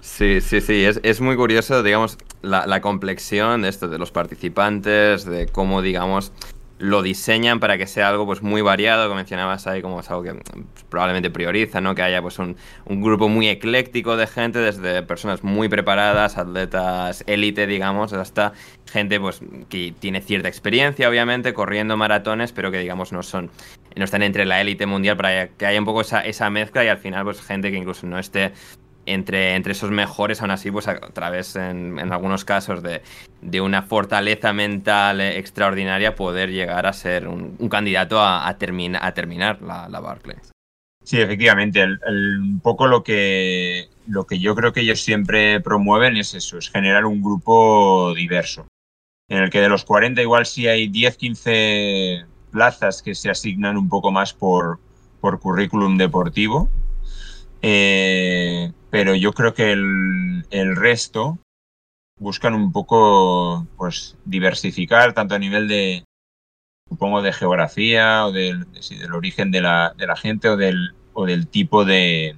[0.00, 4.12] Sí, sí, sí, es, es muy curioso, digamos, la, la, complexión de esto, de los
[4.12, 6.32] participantes, de cómo, digamos,
[6.80, 10.22] lo diseñan para que sea algo pues muy variado, como mencionabas ahí, como es algo
[10.22, 11.94] que pues, probablemente prioriza, ¿no?
[11.94, 17.22] Que haya pues un, un, grupo muy ecléctico de gente, desde personas muy preparadas, atletas
[17.26, 18.54] élite, digamos, hasta
[18.86, 23.50] gente pues que tiene cierta experiencia, obviamente, corriendo maratones, pero que digamos no son,
[23.94, 26.88] no están entre la élite mundial para que haya un poco esa, esa mezcla y
[26.88, 28.52] al final pues gente que incluso no esté
[29.06, 33.02] entre, entre esos mejores, aún así, pues a través, en, en algunos casos, de,
[33.40, 38.58] de, una fortaleza mental extraordinaria, poder llegar a ser un, candidato a, a, a
[39.14, 40.36] terminar la, la, Barclay.
[41.02, 41.84] Sí, efectivamente.
[41.84, 46.70] Un poco lo que, lo que yo creo que ellos siempre promueven es eso, es
[46.70, 48.66] generar un grupo diverso.
[49.28, 53.76] En el que de los 40 igual sí hay 10, 15 plazas que se asignan
[53.76, 54.80] un poco más por,
[55.20, 56.68] por currículum deportivo.
[57.62, 61.38] Eh, pero yo creo que el, el, resto
[62.18, 66.04] buscan un poco pues diversificar tanto a nivel de
[66.88, 70.94] supongo de geografía o del, sí, del origen de la, de la, gente o del,
[71.12, 72.36] o del tipo de,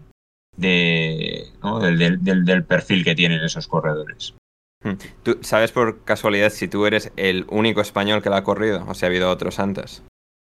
[0.57, 1.81] de ¿no?
[1.81, 4.35] del, del, del, perfil que tienen esos corredores.
[4.85, 4.95] Hmm.
[5.23, 8.95] ¿Tú sabes por casualidad si tú eres el único español que la ha corrido o
[8.95, 10.03] si ha habido otros antes?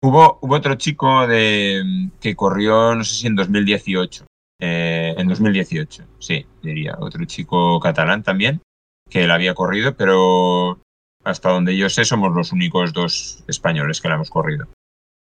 [0.01, 1.83] Hubo, hubo otro chico de,
[2.19, 4.25] que corrió, no sé si en 2018,
[4.61, 6.95] eh, en 2018, sí, diría.
[6.99, 8.61] Otro chico catalán también,
[9.09, 10.79] que la había corrido, pero
[11.23, 14.67] hasta donde yo sé somos los únicos dos españoles que la hemos corrido.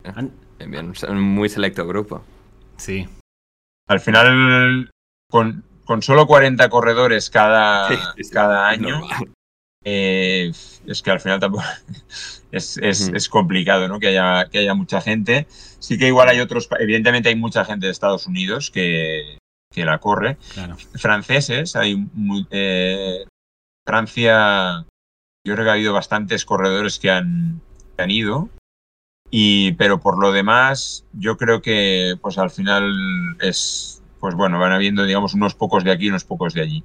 [0.03, 0.33] Bien,
[0.71, 2.23] bien, un muy selecto grupo.
[2.77, 3.09] Sí.
[3.89, 4.91] Al final,
[5.31, 8.31] con, con solo 40 corredores cada, sí, sí, sí.
[8.31, 9.01] cada año,
[9.85, 10.53] eh,
[10.87, 11.65] es que al final tampoco
[12.53, 13.99] es, es, es, complicado ¿no?
[13.99, 15.47] que, haya, que haya mucha gente.
[15.79, 19.39] Sí que igual hay otros, evidentemente hay mucha gente de Estados Unidos que,
[19.73, 20.37] que la corre.
[20.53, 20.77] Claro.
[20.95, 22.07] Franceses, hay
[22.51, 23.25] eh,
[23.87, 24.85] Francia,
[25.47, 27.61] yo creo que ha habido bastantes corredores que han,
[27.97, 28.49] que han ido.
[29.33, 32.93] Y, pero por lo demás, yo creo que pues al final
[33.41, 36.85] es, pues bueno, van habiendo, digamos, unos pocos de aquí y unos pocos de allí.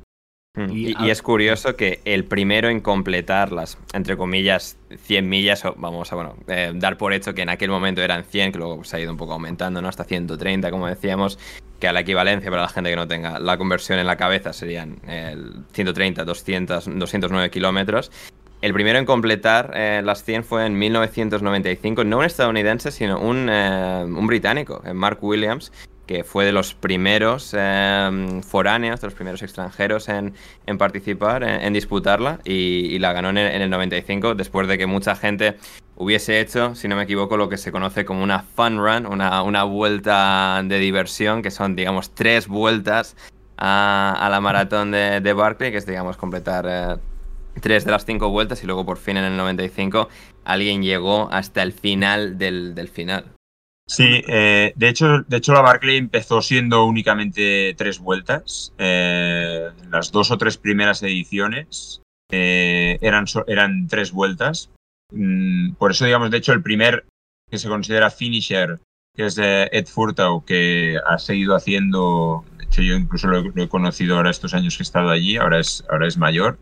[0.71, 5.75] Y, y, es curioso que el primero en completar las, entre comillas, 100 millas, o
[5.77, 8.83] vamos a bueno, eh, dar por hecho que en aquel momento eran 100, que luego
[8.85, 9.89] se ha ido un poco aumentando, ¿no?
[9.89, 11.37] Hasta 130, como decíamos,
[11.79, 14.53] que a la equivalencia para la gente que no tenga la conversión en la cabeza
[14.53, 18.11] serían el 130, 200, 209 kilómetros.
[18.61, 23.47] El primero en completar eh, las 100 fue en 1995, no un estadounidense, sino un,
[23.49, 25.71] eh, un británico, eh, Mark Williams,
[26.05, 30.33] que fue de los primeros eh, foráneos, de los primeros extranjeros en,
[30.77, 35.15] participar, en, disputarla, y, la ganó en el, en el, 95, después de que mucha
[35.15, 35.57] gente
[35.95, 39.63] hubiese hecho, si no me equivoco, lo que se conoce como una fun run, una,
[39.63, 43.15] vuelta de diversión, que son, digamos, tres vueltas
[43.57, 46.65] a, la maratón de, Barclay, que es, digamos, completar...
[46.67, 46.95] Eh,
[47.61, 50.09] tres de las cinco vueltas y luego por fin en el 95
[50.43, 53.34] alguien llegó hasta el final del final.
[53.87, 58.73] Sí, eh, de, hecho, de hecho la Barclay empezó siendo únicamente tres vueltas.
[58.77, 64.71] Eh, las dos o tres primeras ediciones eh, eran, eran tres vueltas.
[65.11, 67.05] Mm, por eso, digamos, de hecho, el primer
[67.49, 68.79] que se considera finisher,
[69.15, 73.63] que es de Ed Furtau, que ha seguido haciendo, de hecho yo incluso lo, lo
[73.63, 76.57] he conocido ahora estos años que he estado allí, ahora es, ahora es mayor.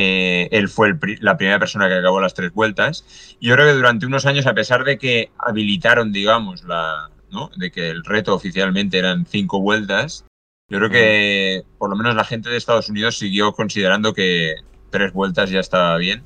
[0.00, 3.04] Eh, él fue la primera persona que acabó las tres vueltas.
[3.40, 7.10] Y yo creo que durante unos años, a pesar de que habilitaron, digamos, la,
[7.56, 10.24] de que el reto oficialmente eran cinco vueltas,
[10.70, 14.54] yo creo que por lo menos la gente de Estados Unidos siguió considerando que
[14.90, 16.24] tres vueltas ya estaba bien.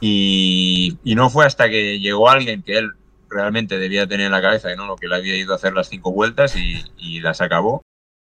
[0.00, 2.94] Y, no fue hasta que llegó alguien que él
[3.30, 5.88] realmente debía tener en la cabeza no, lo que le había ido a hacer las
[5.88, 7.82] cinco vueltas y, y las acabó,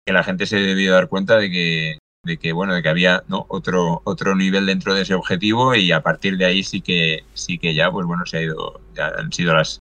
[0.06, 3.22] que la gente se debió dar cuenta de que, de que bueno de que había
[3.28, 3.46] ¿no?
[3.48, 7.58] otro otro nivel dentro de ese objetivo y a partir de ahí sí que sí
[7.58, 9.80] que ya pues bueno se ha ido ya han sido las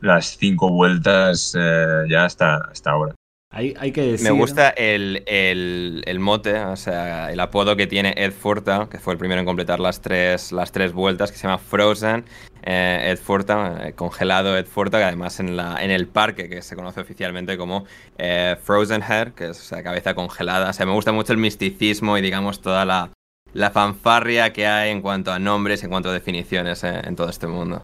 [0.00, 3.14] las cinco vueltas eh, ya hasta hasta ahora
[3.50, 4.30] hay, hay que decir...
[4.30, 8.98] Me gusta el, el, el, mote, o sea, el apodo que tiene Ed Furta, que
[8.98, 12.24] fue el primero en completar las tres, las tres vueltas, que se llama Frozen.
[12.68, 16.62] Eh, Ed Furta, eh, congelado Ed Furta, que además en, la, en el parque, que
[16.62, 17.86] se conoce oficialmente como
[18.18, 20.70] eh, Frozen Hair, que es o sea, cabeza congelada.
[20.70, 23.10] O sea, me gusta mucho el misticismo y digamos toda la,
[23.52, 27.28] la fanfarria que hay en cuanto a nombres, en cuanto a definiciones eh, en todo
[27.30, 27.82] este mundo.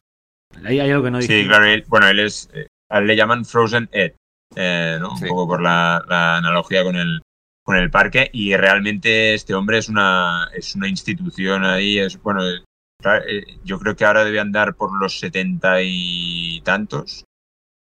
[0.65, 1.41] Hay, hay algo que no dije.
[1.43, 2.49] Sí, claro, él- bueno, él es.
[2.53, 4.11] eh, a él le llaman Frozen Ed,
[4.55, 5.15] eh, ¿no?
[5.15, 5.23] Sí.
[5.23, 7.21] Un poco por la, la analogía con el,
[7.63, 8.29] con el parque.
[8.33, 11.97] Y realmente este hombre es una, es una institución ahí.
[11.99, 12.41] Es, bueno,
[13.63, 17.25] yo creo que ahora debe andar por los setenta y tantos.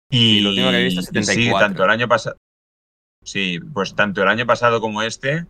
[0.10, 1.60] Y, lo último que he visto es y sí, 74.
[1.68, 2.38] tanto el año pasado.
[3.24, 5.46] Sí, pues tanto el año pasado como este.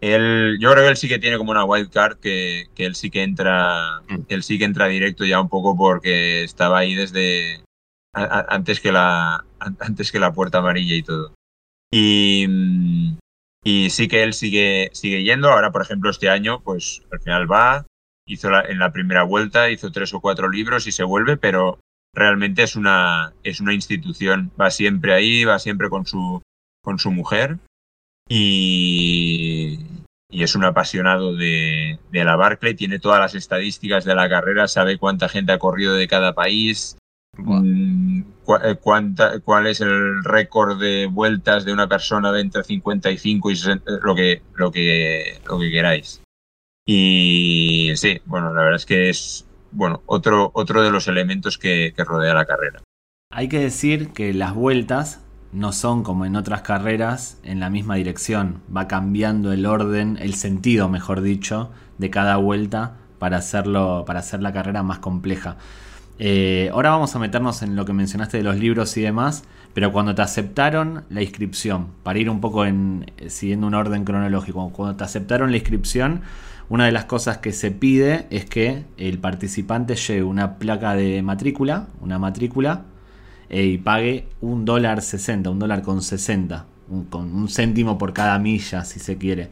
[0.00, 2.96] Él, yo creo que él sí que tiene como una wild card que, que él
[2.96, 4.22] sí que entra, Mm.
[4.28, 7.62] él sí que entra directo ya un poco porque estaba ahí desde
[8.12, 11.32] a- a- antes que la an- antes que la puerta amarilla y todo.
[11.92, 13.18] Y, mm,
[13.62, 15.48] y sí que él sigue sigue yendo.
[15.50, 17.86] Ahora, por ejemplo, este año, pues al final va,
[18.26, 21.78] hizo la- en la primera vuelta, hizo tres o cuatro libros y se vuelve, pero
[22.14, 24.50] realmente es una es una institución.
[24.60, 26.42] Va siempre ahí, va siempre con su
[26.82, 27.58] con su mujer
[28.28, 29.78] y,
[30.30, 34.68] y es un apasionado de, de la Barclay, tiene todas las estadísticas de la carrera,
[34.68, 36.96] sabe cuánta gente ha corrido de cada país,
[37.36, 38.20] mm,
[38.64, 43.56] eh, cuánta- cuál es el récord de vueltas de una persona de entre 55 y
[43.56, 46.22] 60, eh, lo que, lo que, lo que queráis.
[46.86, 51.92] Y sí, bueno, la verdad es que es bueno, otro, otro de los elementos que,
[51.96, 52.82] rodea la carrera.
[53.30, 55.20] Hay que decir que las vueltas
[55.52, 58.62] no son como en otras carreras en la misma dirección.
[58.74, 64.42] Va cambiando el orden, el sentido, mejor dicho, de cada vuelta para hacerlo, para hacer
[64.42, 65.56] la carrera más compleja.
[66.18, 69.42] Eh, ahora vamos a meternos en lo que mencionaste de los libros y demás,
[69.72, 74.04] pero cuando te aceptaron la inscripción, para ir un poco en eh, siguiendo un orden
[74.04, 76.22] cronológico, cuando te aceptaron la inscripción,
[76.68, 81.22] una de las cosas que se pide es que el participante lleve una placa de
[81.22, 82.82] matrícula, una matrícula,
[83.50, 88.38] eh, y pague un dólar 60, un dólar con 60, un, con céntimo por cada
[88.38, 89.50] milla, si se quiere.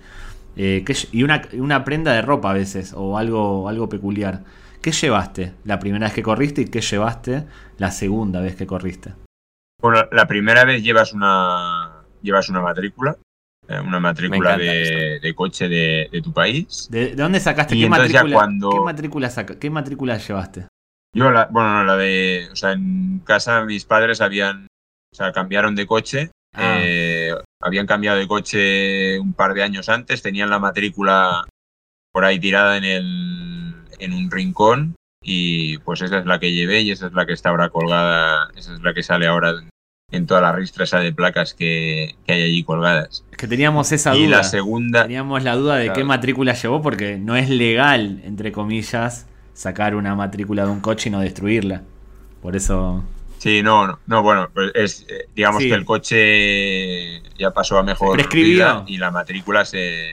[0.57, 4.43] Eh, ¿qué lle- y una, una prenda de ropa a veces, o algo, algo peculiar.
[4.81, 7.45] ¿Qué llevaste la primera vez que corriste y qué llevaste
[7.79, 9.13] la segunda vez que corriste?
[9.81, 13.17] Bueno, la primera vez llevas una, llevas una matrícula,
[13.81, 16.89] una matrícula de, de coche de, de tu país.
[16.91, 17.75] ¿De, de dónde sacaste?
[17.77, 20.67] Y ¿Qué entonces ya matrícula, cuando- ¿qué, matrícula saca- ¿Qué matrícula llevaste?
[21.15, 24.67] Yo, la, bueno, no, la de, o sea, en casa mis padres habían,
[25.13, 26.77] o sea, cambiaron de coche, Ah.
[26.83, 31.47] eh, habían cambiado de coche un par de años antes, tenían la matrícula
[32.13, 36.81] por ahí tirada en el, en un rincón y pues esa es la que llevé
[36.83, 39.55] y esa es la que está ahora colgada, esa es la que sale ahora
[40.13, 43.25] en, toda la ristra esa de placas que, que hay allí colgadas.
[43.33, 44.37] Es que teníamos esa y duda.
[44.39, 45.99] la segunda, Teníamos la duda de Claro.
[45.99, 51.09] qué matrícula llevó porque no es legal, entre comillas, sacar una matrícula de un coche
[51.09, 51.83] y no destruirla.
[52.41, 53.03] Por eso...
[53.39, 55.69] Sí, no, no, no, bueno, pues es, eh, digamos Sí.
[55.69, 60.13] que el coche ya pasó a mejor vida y la matrícula se,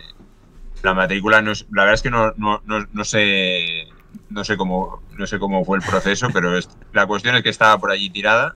[0.81, 3.88] la matrícula no es, la verdad es que no, no, no, no sé,
[4.29, 7.49] no sé cómo, no sé cómo fue el proceso, pero es- la cuestión es que
[7.49, 8.55] estaba por allí tirada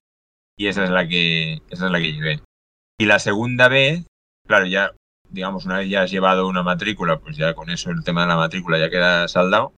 [0.58, 2.40] y esa es la que, esa es la que llevé.
[3.00, 4.06] Y la segunda vez,
[4.48, 4.92] claro, ya,
[5.30, 8.28] digamos, una vez ya has llevado una matrícula, pues ya con eso el tema de
[8.28, 9.74] la matrícula ya queda saldado.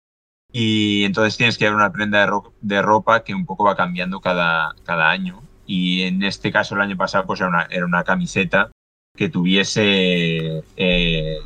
[0.52, 3.76] Y entonces tienes que dar una prenda de, ro- de ropa que un poco va
[3.76, 5.42] cambiando cada, cada año.
[5.66, 8.72] Y en este caso, el año pasado, pues era una, era una camiseta
[9.18, 11.38] que tuviese eh,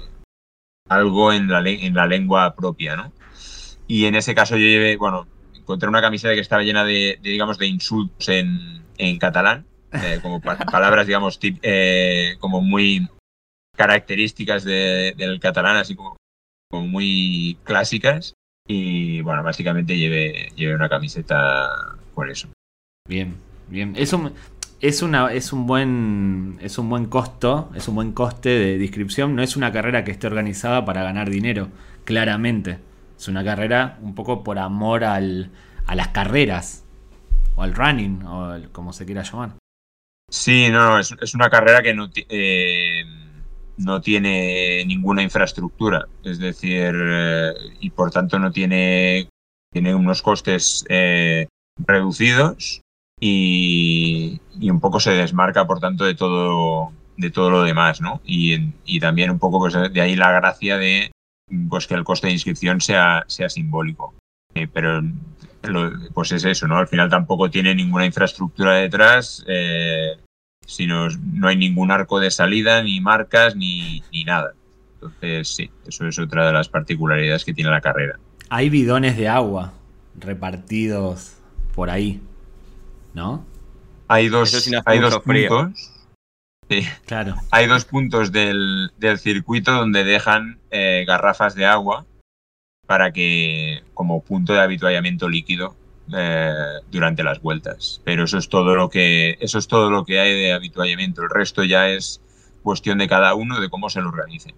[0.89, 3.12] algo en la, en la lengua propia, ¿no?
[3.88, 7.30] Y en ese caso yo llevé, bueno, encontré una camiseta que estaba llena de, de,
[7.30, 13.08] digamos, de insultos en, en catalán, eh, como pa- palabras, digamos, tip- eh, como muy
[13.76, 16.16] características de- del catalán, así como,
[16.72, 18.34] muy clásicas.
[18.68, 21.68] Y bueno, básicamente llevé, llevé una camiseta
[22.14, 22.50] por eso.
[23.08, 23.36] Bien,
[23.68, 23.96] bien.
[23.98, 24.34] Es un,
[24.80, 29.36] es una, es un buen, es un buen costo, es un buen coste de inscripción.
[29.36, 31.70] No es una carrera que esté organizada para ganar dinero,
[32.04, 32.78] claramente.
[33.18, 35.50] Es una carrera un poco por amor al,
[35.88, 36.86] a las carreras,
[37.60, 39.52] o al running, o al- como se quiera llamar.
[40.32, 43.04] Sí, no, no, es, una carrera que no, eh,
[43.78, 49.28] no tiene ninguna infraestructura, es decir, eh, y por tanto no tiene,
[49.74, 51.47] tiene unos costes eh,
[51.86, 52.82] reducidos
[53.20, 58.22] y, y un poco se desmarca, por tanto, de todo, de todo lo demás, ¿no?
[58.24, 61.12] Y, y también un poco pues, de ahí la gracia de
[61.70, 64.14] pues, que el coste de inscripción sea, sea simbólico.
[64.53, 65.01] Eh, pero
[66.14, 66.78] pues es eso, ¿no?
[66.78, 70.18] Al final tampoco tiene ninguna infraestructura detrás, eh,
[70.66, 74.53] sino no hay ningún arco de salida, ni marcas, ni, ni nada.
[74.95, 78.20] Entonces, sí, eso es otra de las particularidades que tiene la carrera.
[78.49, 79.74] Hay bidones de agua
[80.16, 81.38] repartidos
[81.76, 82.22] por ahí,
[83.14, 83.45] ¿no?
[84.07, 85.49] Hay dos, sí hay dos frío.
[85.49, 85.91] puntos.
[86.70, 86.86] Sí.
[87.05, 87.36] Claro.
[87.51, 92.05] Hay dos puntos del, del circuito donde dejan eh, garrafas de agua
[92.90, 95.76] para que, como punto de habituallamiento líquido
[96.12, 96.52] eh,
[96.90, 98.02] durante las vueltas.
[98.04, 101.22] Pero eso es todo lo que, eso es todo lo que hay de habituallamiento.
[101.22, 102.20] El resto ya es
[102.64, 104.56] cuestión de cada uno de cómo se lo organice.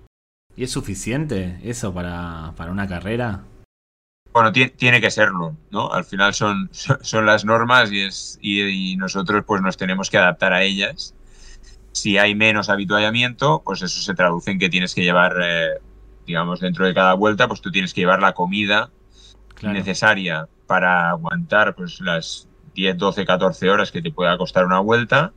[0.56, 3.44] ¿Y es suficiente eso para, para una carrera?
[4.32, 5.92] Bueno, ti- tiene que serlo, ¿no?
[5.92, 10.20] Al final son, son las normas y, es, y, y nosotros pues nos tenemos que
[10.20, 11.16] adaptar a ellas.
[11.92, 15.82] Si hay menos habituallamiento, pues eso se traduce en que tienes que llevar, eh,
[16.26, 18.90] digamos, dentro de cada vuelta, pues tú tienes que llevar la comida
[19.56, 19.76] Claro.
[19.78, 25.34] necesaria para aguantar pues las 10, 12, 14 horas que te pueda costar una vuelta.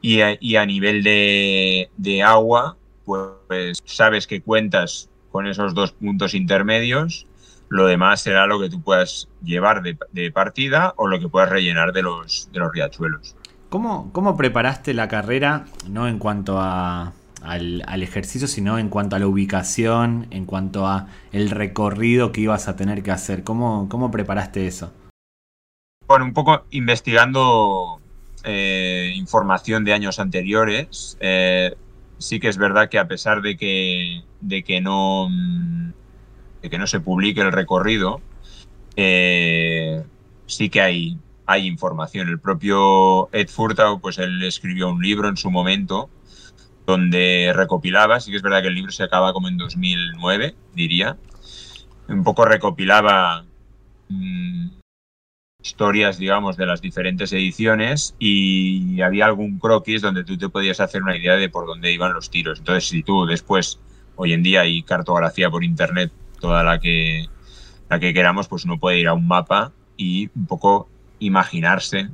[0.00, 5.90] Y a, y a nivel de, de agua, pues sabes que cuentas con esos dos
[5.92, 7.26] puntos intermedios.
[7.68, 11.50] Lo demás será lo que tú puedas llevar de, de partida o lo que puedas
[11.50, 13.34] rellenar de los, de los riachuelos.
[13.68, 17.12] ¿Cómo, ¿Cómo preparaste la carrera, no en cuanto a,
[17.42, 22.42] al, al ejercicio, sino en cuanto a la ubicación, en cuanto a el recorrido que
[22.42, 23.44] ibas a tener que hacer?
[23.44, 24.92] ¿Cómo, cómo preparaste eso?
[26.06, 28.00] Bueno, un poco investigando
[28.44, 31.74] eh, información de años anteriores, eh,
[32.18, 35.28] sí que es verdad que a pesar de que, de que, no,
[36.62, 38.20] de que no se publique el recorrido,
[38.96, 40.02] eh,
[40.46, 42.28] sí que hay, hay información.
[42.28, 46.08] El propio Ed Furtau, pues él escribió un libro en su momento
[46.88, 51.18] donde recopilaba, sí que es verdad que el libro se acaba como en 2009, diría,
[52.08, 53.44] un poco recopilaba
[54.08, 54.68] mm,
[55.62, 61.02] historias, digamos, de las diferentes ediciones y había algún croquis donde tú te podías hacer
[61.02, 62.60] una idea de por dónde iban los tiros.
[62.60, 63.78] Entonces, si tú después,
[64.16, 66.10] hoy en día hay cartografía por internet,
[66.40, 67.26] toda la que,
[67.90, 72.08] la que queramos, pues uno puede ir a un mapa y un poco imaginarse,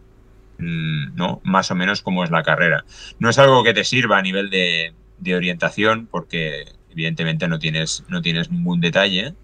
[0.59, 1.41] ¿no?
[1.45, 2.85] Más o menos cómo es la carrera.
[3.19, 8.05] No es algo que te sirva a nivel de, de orientación, porque evidentemente no tienes,
[8.09, 9.35] no tienes ningún detalle,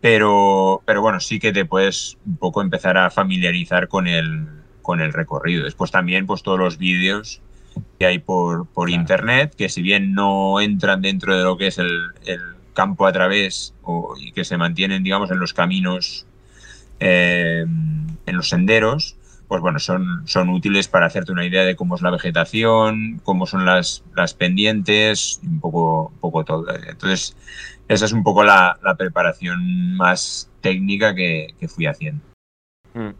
[0.00, 4.46] pero, pero bueno, sí que te puedes un poco empezar a familiarizar con el,
[4.82, 5.64] con el recorrido.
[5.64, 7.40] Después también, pues todos los vídeos
[7.98, 9.00] que hay por, por Claro.
[9.00, 12.40] internet, que si bien no entran dentro de lo que es el, el
[12.74, 16.26] campo a través o, y que se mantienen, digamos, en los caminos,
[17.00, 17.64] eh,
[18.26, 19.16] en los senderos,
[19.54, 23.46] pues bueno, son, son útiles para hacerte una idea de cómo es la vegetación, cómo
[23.46, 26.66] son las, las pendientes, un poco, poco todo.
[26.74, 27.36] Entonces,
[27.86, 32.20] esa es un poco la, la preparación más técnica que, que fui haciendo.
[32.94, 33.10] Mm.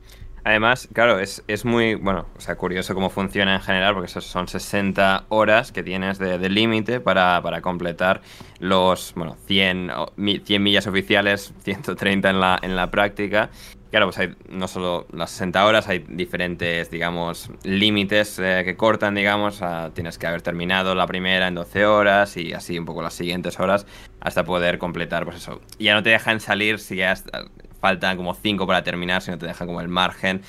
[0.42, 4.48] Además, claro, es, es muy, bueno, o sea, curioso cómo funciona en general, porque son
[4.48, 8.22] 60 horas que tienes de, de límite para, para completar
[8.58, 13.50] los, bueno, 100, o- mi- 100 millas oficiales, 130 en la, en la práctica.
[13.94, 19.14] Claro, pues hay no solo las 60 horas, hay diferentes, digamos, límites eh, que cortan,
[19.14, 19.60] digamos,
[19.94, 23.60] tienes que haber terminado la primera en 12 horas y así un poco las siguientes
[23.60, 23.86] horas
[24.18, 25.60] hasta poder completar, pues eso.
[25.78, 27.14] Ya no te dejan salir si ya
[27.80, 30.42] faltan como 5 para terminar, sino te dejan como el margen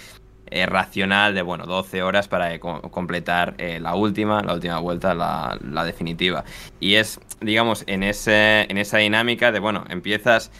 [0.47, 4.79] eh, racional de, bueno, 12 horas para eh, co- completar eh, la última, la última
[4.79, 6.45] vuelta, la, la definitiva.
[6.79, 10.51] Y es, digamos, en, ese, en esa dinámica de, bueno, empiezas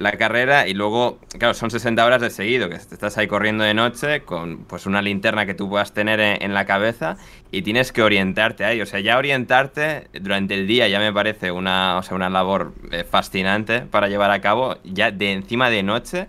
[0.00, 3.74] la carrera y luego, claro, son 60 horas de seguido, que estás ahí corriendo de
[3.74, 7.18] noche con pues una linterna que tú puedas tener en, la cabeza
[7.52, 8.80] y tienes que orientarte ahí.
[8.80, 12.72] O sea, ya orientarte durante el día ya me parece una, o sea, una labor
[12.90, 14.78] eh, fascinante para llevar a cabo.
[14.84, 16.28] Ya de encima de noche,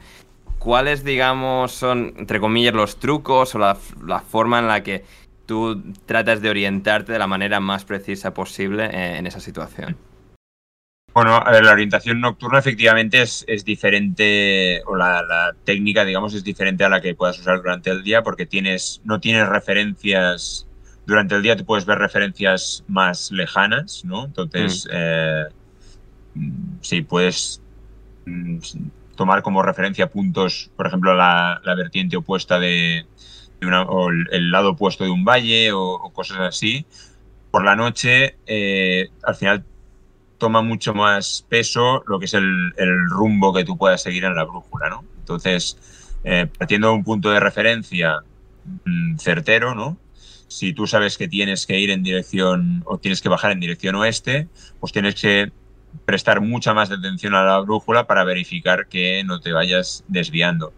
[0.59, 5.05] ¿cuáles, digamos, son, entre comillas, los trucos o la, la forma en la que
[5.45, 9.95] tú tratas de orientarte de la manera más precisa posible eh, en esa situación?
[11.13, 16.33] Bueno, a ver, la orientación nocturna efectivamente es, es diferente, o la, la técnica, digamos,
[16.33, 20.67] es diferente a la que puedas usar durante el día, porque tienes, no tienes referencias.
[21.05, 24.23] Durante el día tú puedes ver referencias más lejanas, ¿no?
[24.25, 25.45] Entonces, eh,
[26.35, 27.61] mm, sí, puedes
[28.25, 28.59] mm,
[29.17, 33.05] tomar como referencia puntos, por ejemplo, la, la vertiente opuesta de,
[33.59, 36.85] de una, o el, el lado opuesto de un valle o, o cosas así.
[37.49, 39.65] Por la noche, eh, al final
[40.41, 42.73] toma mucho más peso lo que es el,
[43.11, 45.05] rumbo que tú puedas seguir en la brújula, ¿no?
[45.19, 45.77] Entonces,
[46.23, 48.21] eh, partiendo de un punto de referencia
[48.83, 49.99] mm, certero, ¿no?
[50.47, 53.93] Si tú sabes que tienes que ir en dirección o tienes que bajar en dirección
[53.93, 54.47] oeste,
[54.79, 55.51] pues tienes que
[56.05, 60.73] prestar mucha más atención a la brújula para verificar que no te vayas desviando.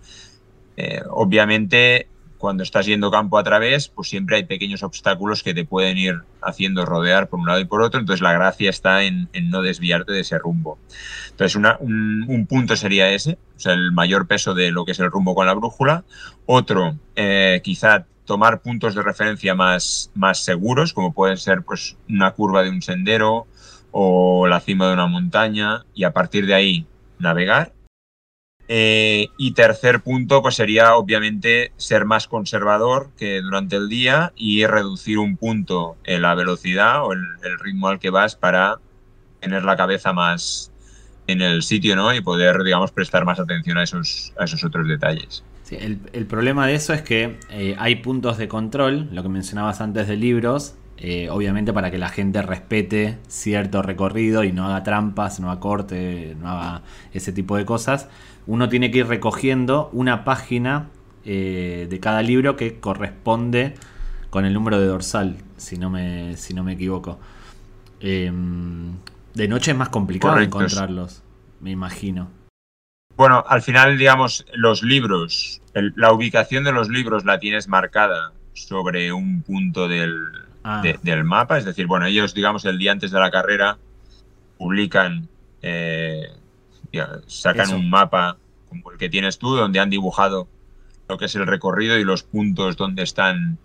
[0.76, 2.10] Eh, obviamente,
[2.44, 6.24] cuando estás yendo campo a través, pues siempre hay pequeños obstáculos que te pueden ir
[6.42, 10.12] haciendo rodear por un lado y por otro, entonces la gracia está en, no desviarte
[10.12, 10.78] de ese rumbo.
[11.30, 15.10] Entonces, un, punto sería ese, o sea, el mayor peso de lo que es el
[15.10, 16.04] rumbo con la brújula.
[16.46, 22.32] Otro, eh, quizá tomar puntos de referencia más, más seguros, como pueden ser pues, una
[22.32, 23.48] curva de un sendero
[23.92, 26.86] o la cima de una montaña, y a partir de ahí
[27.20, 27.72] navegar.
[28.68, 34.66] Eh, y tercer punto, pues sería obviamente ser más conservador que durante el día y
[34.66, 38.80] reducir un punto la velocidad o el, el ritmo al que vas para
[39.42, 40.72] tener la cabeza más
[41.28, 42.14] en el sitio, ¿no?
[42.14, 45.44] Y poder, digamos, prestar más atención a esos, a esos otros detalles.
[45.64, 49.30] Sí, el, el problema de eso es que eh, hay puntos de control, lo que
[49.30, 54.66] mencionabas antes de libros, eh, obviamente para que la gente respete cierto recorrido y no
[54.66, 56.84] haga trampas, no acorte, no haga
[57.14, 58.10] ese tipo de cosas.
[58.46, 60.90] Uno tiene que ir recogiendo una página
[61.26, 63.76] eh, de cada libro que corresponde
[64.30, 67.20] con el número de dorsal, si no me, si no me equivoco.
[68.02, 68.92] Em,
[69.34, 71.24] de noche es más complicado encontrarlos,
[71.62, 72.30] me imagino.
[73.16, 78.34] Bueno, al final, digamos, los libros, el- la ubicación de los libros la tienes marcada
[78.54, 80.18] sobre un punto del,
[80.64, 80.82] Ah.
[80.84, 81.58] de- del mapa.
[81.58, 83.78] Es decir, bueno, ellos, digamos, el día antes de la carrera
[84.58, 85.28] publican,
[85.62, 86.28] eh,
[87.28, 87.76] sacan Eso.
[87.76, 88.38] un mapa
[88.70, 90.48] como el que tienes tú, donde han dibujado
[91.08, 93.58] lo que es el recorrido y los puntos donde están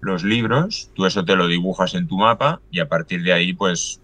[0.00, 0.90] los libros.
[0.94, 4.00] Tú eso te lo dibujas en tu mapa y a partir de ahí, pues,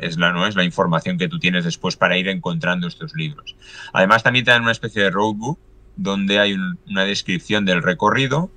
[0.00, 0.46] es la, ¿no?
[0.46, 3.54] es la información que tú tienes después para ir encontrando estos libros.
[3.92, 5.58] Además, también te dan una especie de roadbook
[5.96, 8.50] donde hay un- una descripción del recorrido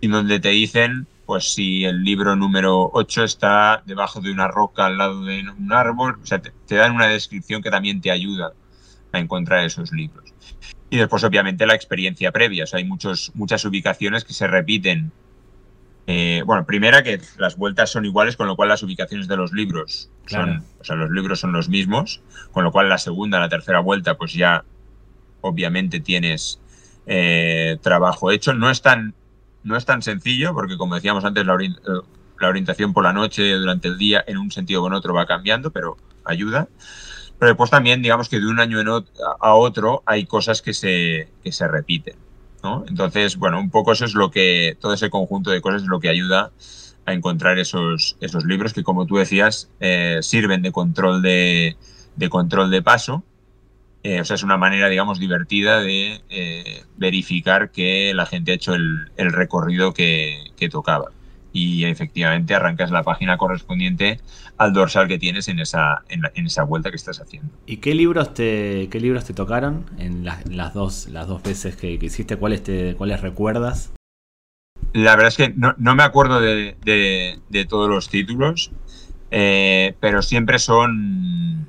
[0.00, 4.86] y donde te dicen pues si el libro número 8 está debajo de una roca
[4.86, 8.10] al lado de un árbol, o sea, te, te dan una descripción que también te
[8.10, 8.52] ayuda
[9.12, 10.34] a encontrar esos libros.
[10.90, 12.64] Y después, obviamente, la experiencia previa.
[12.64, 15.12] O sea, hay muchos, muchas ubicaciones que se repiten.
[16.06, 19.52] Eh, bueno, primera que las vueltas son iguales, con lo cual las ubicaciones de los
[19.52, 20.54] libros Claro.
[20.54, 23.80] son, o sea, los libros son los mismos, con lo cual la segunda, la tercera
[23.80, 24.64] vuelta, pues ya
[25.40, 26.58] obviamente tienes
[27.06, 28.52] eh, trabajo hecho.
[28.52, 29.14] No es tan,
[29.62, 32.06] no es tan sencillo, porque como decíamos antes, la, ori- eh,
[32.40, 35.26] la orientación por la noche, durante el día, en un sentido o en otro va
[35.26, 36.68] cambiando, pero ayuda.
[37.42, 38.78] Pero después también, digamos que de un año
[39.40, 42.14] a otro hay cosas que se, que se repiten.
[42.62, 42.84] ¿no?
[42.86, 45.98] Entonces, bueno, un poco eso es lo que, todo ese conjunto de cosas es lo
[45.98, 46.52] que ayuda
[47.04, 51.76] a encontrar esos, esos libros que, como tú decías, eh, sirven de control de,
[52.14, 53.24] de control de paso.
[54.04, 58.54] Eh, o sea, es una manera, digamos, divertida de eh, verificar que la gente ha
[58.54, 61.10] hecho el, el recorrido que, que tocaba.
[61.52, 64.20] Y efectivamente arrancas la página correspondiente
[64.56, 67.50] al dorsal que tienes en esa, en, la- en esa vuelta que estás haciendo.
[67.66, 71.76] ¿Y qué libros te, qué libros te tocaron en las, las dos, las dos veces
[71.76, 72.36] que, que hiciste?
[72.36, 73.92] ¿Cuáles, te, ¿Cuáles recuerdas?
[74.94, 78.70] La verdad es que no, no me acuerdo de, de- de todos los títulos,
[79.30, 81.66] eh, pero siempre son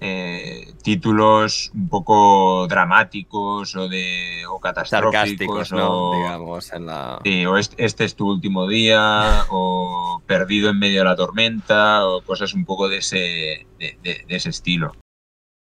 [0.00, 6.08] eh, títulos un poco dramáticos o de o catastróficos ¿no?
[6.08, 7.20] o, Digamos, en la...
[7.22, 12.06] sí, o este, este es tu último día o perdido en medio de la tormenta
[12.06, 14.96] o cosas un poco de ese, de, de- de ese estilo.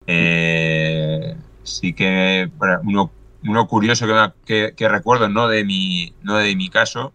[0.07, 3.11] Eh, sí que bueno, uno,
[3.45, 7.13] uno curioso que, me- que- que recuerdo, no de, mi, no de mi caso,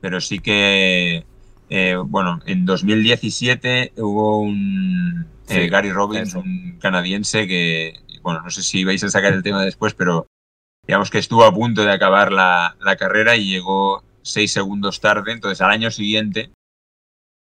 [0.00, 1.24] pero sí que,
[1.68, 6.40] eh, bueno, en 2017 hubo un Sí, eh, Gary Robbins, eso.
[6.40, 10.26] un canadiense que, bueno, no sé si vais a sacar el tema después, pero
[10.86, 15.32] digamos que estuvo a punto de acabar la, la carrera y llegó seis segundos tarde.
[15.32, 16.50] Entonces, al año siguiente,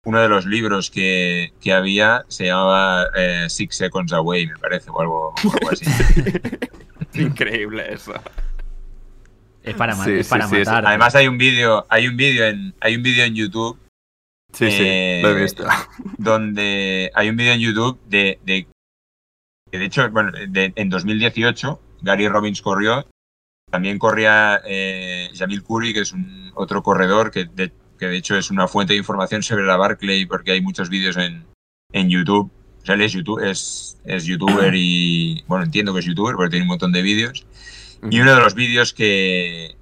[0.04, 4.90] uno de los libros que, que había se llamaba eh, Six Seconds Away, me parece,
[4.90, 5.84] o algo, o algo así.
[7.14, 8.14] Increíble eso.
[9.62, 10.86] Es para, Sí, es sí, para sí, es- matar.
[10.86, 13.78] Además, hay un vídeo, hay un vídeo en, hay un vídeo en YouTube
[14.52, 15.64] Sí, sí, Eh, lo he visto.
[16.18, 18.66] donde hay un vídeo en YouTube de, de
[19.72, 23.06] de hecho, bueno, de- en 2018 Gary Robbins corrió,
[23.70, 28.36] también corría eh, Jamil Curry, que es un otro corredor que de, que de hecho
[28.36, 31.44] es una fuente de información sobre la Barclay porque hay muchos vídeos en,
[31.92, 32.50] en YouTube.
[32.82, 36.50] O sea, él es, YouTube, es, es youtuber y, bueno, entiendo que es youtuber porque
[36.50, 37.46] tiene un montón de vídeos.
[38.10, 39.76] Y uno de los vídeos que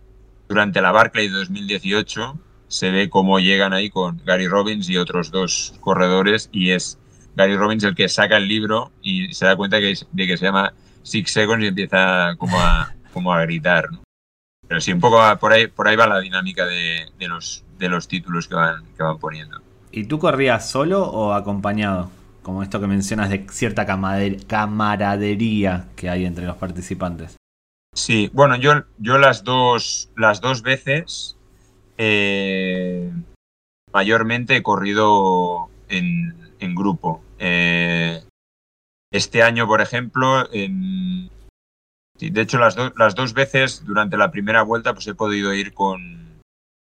[0.48, 2.38] durante la Barclay de 2018
[2.68, 6.98] se ve cómo llegan ahí con Gary Robbins y otros dos corredores y es
[7.34, 10.44] Gary Robbins el que saca el libro y se da cuenta que de que se
[10.44, 13.90] llama Six Seconds y empieza como a, como a gritar.
[13.90, 14.02] ¿no?
[14.66, 17.64] Pero sí, un poco va- por ahí, por ahí va la dinámica de, de los,
[17.78, 19.60] de los títulos que van, que van poniendo.
[19.90, 22.10] ¿Y tú corrías solo o acompañado?
[22.42, 27.36] Como esto que mencionas de cierta camaradería que hay entre los participantes.
[27.94, 31.36] Sí, bueno, yo, yo las dos, las dos veces
[31.98, 33.12] eh,
[33.92, 37.22] mayormente he corrido en, en grupo.
[37.38, 38.22] Eh,
[39.12, 41.30] este año, por ejemplo, en-
[42.18, 45.72] de hecho las, do- las dos veces durante la primera vuelta pues he podido ir
[45.72, 46.40] con,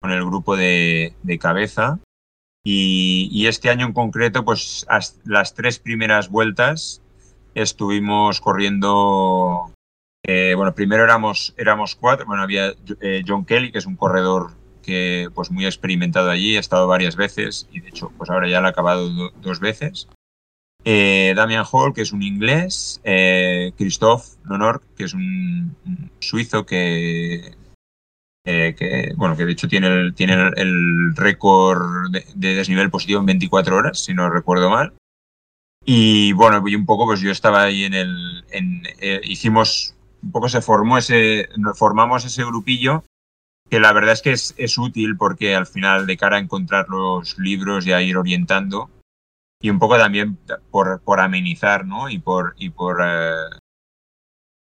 [0.01, 1.99] con el grupo de, de cabeza.
[2.64, 4.86] Y, y, este año en concreto, pues
[5.24, 7.01] las tres primeras vueltas
[7.55, 9.72] estuvimos corriendo.
[10.26, 12.26] Eh, bueno, primero éramos, éramos cuatro.
[12.26, 14.53] Bueno, había eh, John Kelly, que es un corredor
[14.89, 18.62] que pues muy experimentado allí, ha estado varias veces y de hecho pues ahora ya
[18.62, 20.09] lo ha acabado do, dos veces.
[20.82, 25.76] Eh, Damian Hall, que es un inglés, eh, Christophe Nonor, que es un,
[26.20, 27.55] suizo que,
[28.47, 33.20] eh, que, bueno, que de hecho tiene el, tiene el, récord de, de, desnivel positivo
[33.20, 34.95] en 24 horas, si no recuerdo mal.
[35.84, 38.47] Y bueno, y un poco pues yo estaba ahí en el,
[39.01, 43.05] eh, hicimos, un poco se formó ese, formamos ese grupillo
[43.71, 46.89] que la verdad es que es, es, útil porque al final de cara a encontrar
[46.89, 48.91] los libros y a ir orientando
[49.61, 50.39] y un poco también
[50.71, 52.09] por, por amenizar ¿no?
[52.09, 53.35] y por, y por, eh,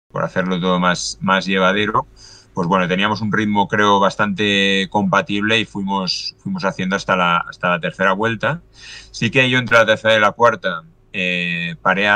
[0.09, 2.07] por hacerlo todo más, más llevadero,
[2.55, 7.71] pues bueno, teníamos un ritmo creo bastante compatible y fuimos, fuimos haciendo hasta la, hasta
[7.71, 8.63] la tercera vuelta.
[9.11, 10.83] Sí que yo entre la tercera y la cuarta
[11.13, 12.09] eh, paré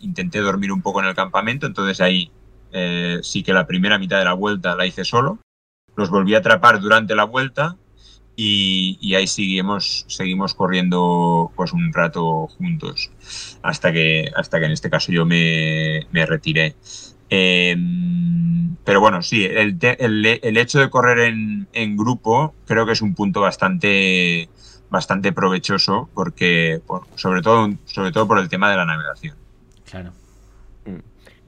[0.00, 2.30] intenté dormir un poco en el campamento, entonces ahí
[2.72, 5.38] eh, sí que la primera mitad de la vuelta la hice solo
[5.96, 7.76] los volví a atrapar durante la vuelta
[8.36, 13.10] y, ahí seguimos, seguimos corriendo pues un rato juntos
[13.62, 16.74] hasta que, hasta que en este caso yo me, retiré.
[17.28, 17.76] Eh,
[18.84, 23.02] pero bueno, sí, el, el, el hecho de correr en, en, grupo creo que es
[23.02, 24.48] un punto bastante,
[24.88, 29.36] bastante provechoso porque, por, sobre, todo, sobre todo por el tema de la navegación.
[29.84, 30.12] Claro.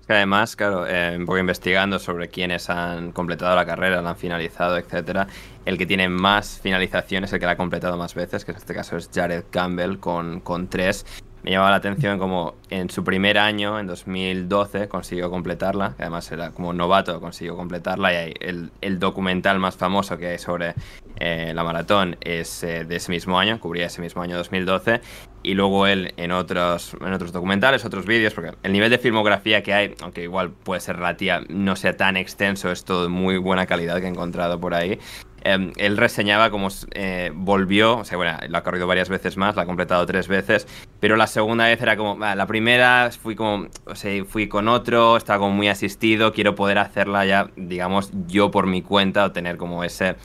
[0.06, 4.16] Que además, claro, eh, un poco investigando sobre quiénes han completado la carrera, la han
[4.16, 5.28] finalizado, etcétera,
[5.64, 8.56] el que tiene más finalizaciones es el que la ha completado más veces, que en
[8.56, 11.06] este caso es Jared Campbell con, con tres.
[11.42, 16.30] Me llamaba la atención como en su primer año, en 2012, consiguió completarla, que además
[16.30, 20.74] era como novato, consiguió completarla, y el, el documental más famoso que hay sobre
[21.16, 25.00] eh, la maratón es eh, de ese mismo año, cubría ese mismo año 2012,
[25.42, 29.64] y luego él en otros, en otros documentales, otros vídeos, porque el nivel de filmografía
[29.64, 33.36] que hay, aunque igual puede ser relativa, no sea tan extenso, es todo de muy
[33.38, 35.00] buena calidad que he encontrado por ahí.
[35.44, 39.56] Eh, él reseñaba cómo eh, volvió, o sea, bueno, lo ha corrido varias veces más,
[39.56, 40.66] lo ha completado tres veces,
[41.00, 45.16] pero la segunda vez era como, la primera fui como, o sea, fui con otro,
[45.16, 49.56] estaba como muy asistido, quiero poder hacerla ya, digamos, yo por mi cuenta, o tener
[49.56, 50.16] como ese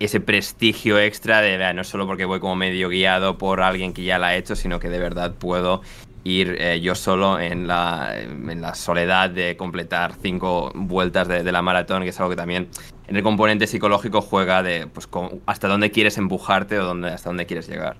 [0.00, 4.18] ese prestigio extra de, no solo porque voy como medio guiado por alguien que ya
[4.18, 5.82] la ha hecho, sino que de verdad puedo
[6.24, 11.52] ir eh, yo solo en la, en la, soledad de completar cinco vueltas de, de,
[11.52, 12.68] la maratón, que es algo que también
[13.06, 17.30] en el componente psicológico juega de pues, con, hasta dónde quieres empujarte o dónde, hasta
[17.30, 17.98] dónde quieres llegar.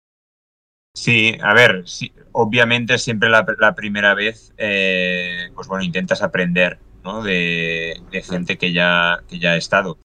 [0.95, 6.79] Sí, a ver, sí, obviamente siempre la, la primera vez, eh, pues bueno, intentas aprender
[7.05, 7.23] ¿no?
[7.23, 9.99] de, de gente que ya, que ya ha estado.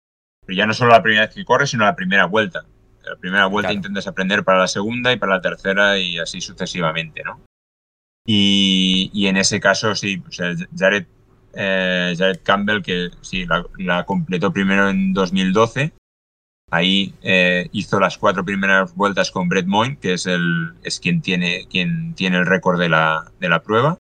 [0.45, 2.65] Pero ya no solo la primera vez que corres, sino la primera vuelta.
[3.05, 3.77] La primera vuelta claro.
[3.77, 7.41] intentas aprender para la segunda y para la tercera y así sucesivamente, ¿no?
[8.25, 11.05] Y, y en ese caso, sí, o sea, Jared,
[11.53, 15.93] eh, Jared Campbell, que sí, la, la, completó primero en 2012.
[16.71, 21.21] Ahí eh, hizo las cuatro primeras vueltas con Brett Moyne, que es, el, es quien,
[21.21, 23.97] tiene, quien tiene el récord de la, de la prueba.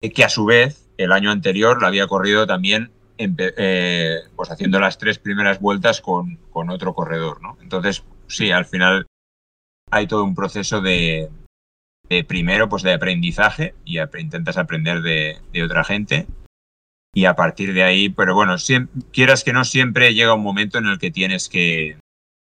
[0.00, 4.96] Que a su vez, el año anterior, la había corrido también eh, pues haciendo las
[4.96, 7.58] tres primeras vueltas con, con, otro corredor, ¿no?
[7.60, 9.06] Entonces, sí, al final
[9.90, 11.28] hay todo un proceso de,
[12.10, 16.26] de primero, pues de aprendizaje y ap intentas aprender de, de, otra gente
[17.14, 20.78] y a partir de ahí, pero bueno, siempre, quieras que no, siempre llega un momento
[20.78, 21.96] en el que tienes que,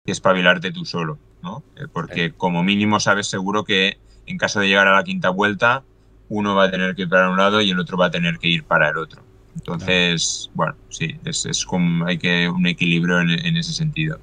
[0.06, 1.64] que espabilarte tú solo, ¿no?
[1.78, 2.34] Eh, porque sí.
[2.36, 5.84] como mínimo sabes seguro que en caso de llegar a la quinta vuelta,
[6.30, 8.40] uno va a tener que ir para un lado y el otro va a tener
[8.40, 9.22] que ir para el otro.
[9.56, 14.20] Entonces, bueno, sí, es, es como hay que un equilibrio en, en, ese sentido.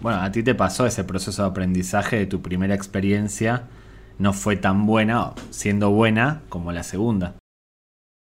[0.00, 3.64] Bueno, a ti te pasó ese proceso de aprendizaje de tu primera experiencia,
[4.22, 7.34] no fue tan buena, siendo buena como la segunda.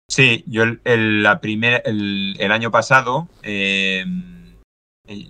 [0.08, 4.04] Sí, yo el, la el, año pasado eh,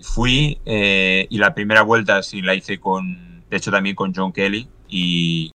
[0.01, 4.31] fui eh, y la primera vuelta sí la hice con, de hecho también con John
[4.31, 5.51] Kelly y,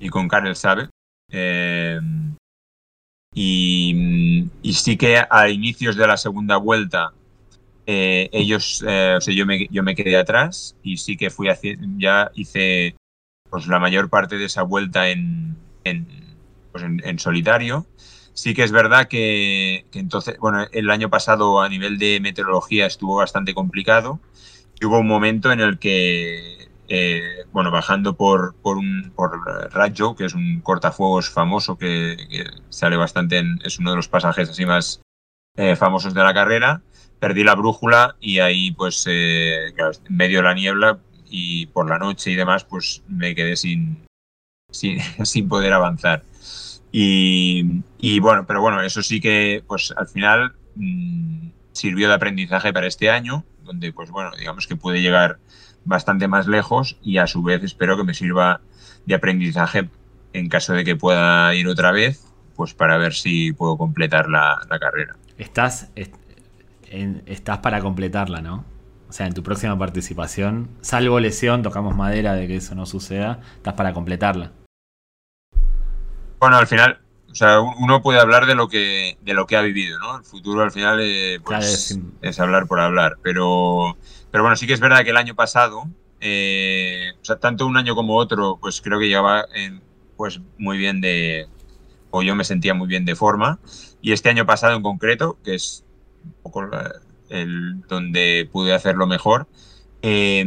[0.00, 0.88] y con Karel Sabe.
[1.30, 2.00] Eh,
[3.32, 7.12] y, y, sí que a inicios de la segunda vuelta
[7.86, 11.48] eh, ellos, eh, o sea, yo me, yo me quedé atrás y sí que fui
[11.48, 12.94] haciendo, ya hice
[13.50, 16.06] pues la mayor parte de esa vuelta en, en,
[16.72, 17.86] pues en, en solitario.
[18.32, 23.16] Sí que es verdad que, entonces, bueno, el año pasado a nivel de meteorología estuvo
[23.16, 24.20] bastante complicado
[24.80, 29.30] y hubo un momento en el que eh, bueno, bajando por, por, un, por
[30.16, 32.16] que es un cortafuegos famoso que,
[32.68, 35.00] sale bastante es uno de los pasajes así más
[35.56, 36.82] eh, famosos de la carrera,
[37.20, 40.98] perdí la brújula y ahí pues eh, en medio de la niebla
[41.30, 44.04] y por la noche y demás pues me quedé sin,
[44.70, 45.00] sin,
[45.48, 46.24] poder avanzar.
[46.92, 52.88] Y, bueno, pero bueno, eso sí que pues al final mm, sirvió de aprendizaje para
[52.88, 55.38] este año, donde pues bueno, digamos que puede llegar
[55.84, 58.60] bastante más lejos y a su vez espero que me sirva
[59.06, 59.88] de aprendizaje
[60.32, 62.24] en caso de que pueda ir otra vez,
[62.56, 65.16] pues para ver si puedo completar la, carrera.
[65.38, 65.90] Estás,
[67.26, 68.64] estás para completarla, ¿no?
[69.10, 73.40] O sea, en tu próxima participación, salvo lesión, tocamos madera de que eso no suceda,
[73.56, 74.52] estás para completarla.
[76.38, 79.62] Bueno, al final, o sea, uno puede hablar de lo que, de lo que ha
[79.62, 80.18] vivido, ¿no?
[80.18, 83.96] El futuro al final eh, pues, es, hablar por hablar, pero,
[84.30, 85.88] pero bueno, sí que es verdad que el año pasado,
[86.20, 89.44] eh, o sea, tanto un año como otro, pues creo que llegaba
[90.16, 91.48] pues muy bien de,
[92.10, 93.58] o yo me sentía muy bien de forma,
[94.00, 95.84] y este año pasado en concreto, que es
[96.24, 96.62] un poco
[97.88, 99.46] donde pude hacerlo mejor,
[100.02, 100.44] eh,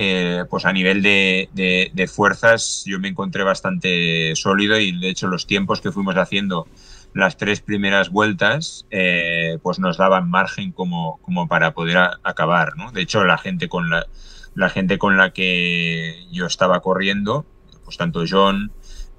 [0.00, 5.44] eh, pues a nivel de, fuerzas yo me encontré bastante sólido y de hecho los
[5.44, 6.68] tiempos que fuimos haciendo
[7.14, 12.74] las tres primeras vueltas eh, pues nos daban margen como, para poder acabar.
[12.92, 14.06] De hecho la gente con la,
[14.54, 17.44] la gente con la que yo estaba corriendo,
[17.84, 18.70] pues tanto John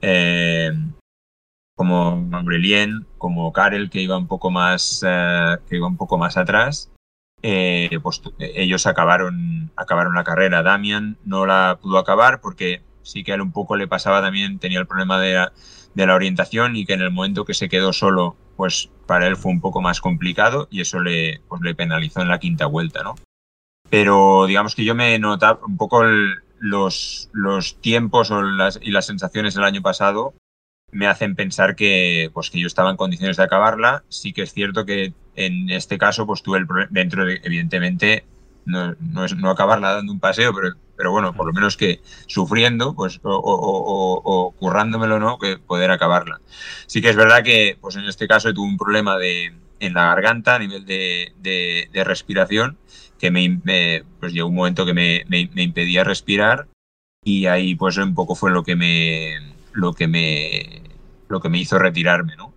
[0.01, 0.71] eh,
[1.79, 6.91] como Aurelien, como Karel que iba un poco más que iba un poco más atrás,
[7.41, 10.61] eh, pues ellos acabaron, acabaron la carrera.
[10.61, 14.59] Damian no la pudo acabar porque sí que a él un poco le pasaba también,
[14.59, 15.53] tenía el problema de la,
[15.93, 19.37] de la orientación y que en el momento que se quedó solo, pues para él
[19.37, 23.03] fue un poco más complicado y eso le, pues, le penalizó en la quinta vuelta,
[23.03, 23.15] ¿no?
[23.89, 26.03] Pero digamos que yo me notaba un poco
[26.59, 30.33] los, los tiempos o las, y las sensaciones del año pasado
[30.91, 34.03] me hacen pensar que, pues, que yo estaba en condiciones de acabarla.
[34.09, 38.25] Sí que es cierto que en este caso, pues tuve el problema, dentro de, evidentemente,
[38.65, 42.01] no, no, es no acabarla dando un paseo, pero, pero bueno, por lo menos que
[42.27, 45.39] sufriendo, pues, o, o, o, currándomelo, ¿no?
[45.39, 46.41] Que poder acabarla.
[46.87, 50.05] Sí que es verdad que, pues en este caso tuve un problema de, en la
[50.05, 52.77] garganta a nivel de, de, respiración,
[53.17, 56.67] que me, pues llegó un momento que me, me, me impedía respirar
[57.23, 59.37] y ahí pues un poco fue lo que me
[59.73, 60.83] lo que me
[61.27, 62.53] lo que me hizo retirarme, ¿no?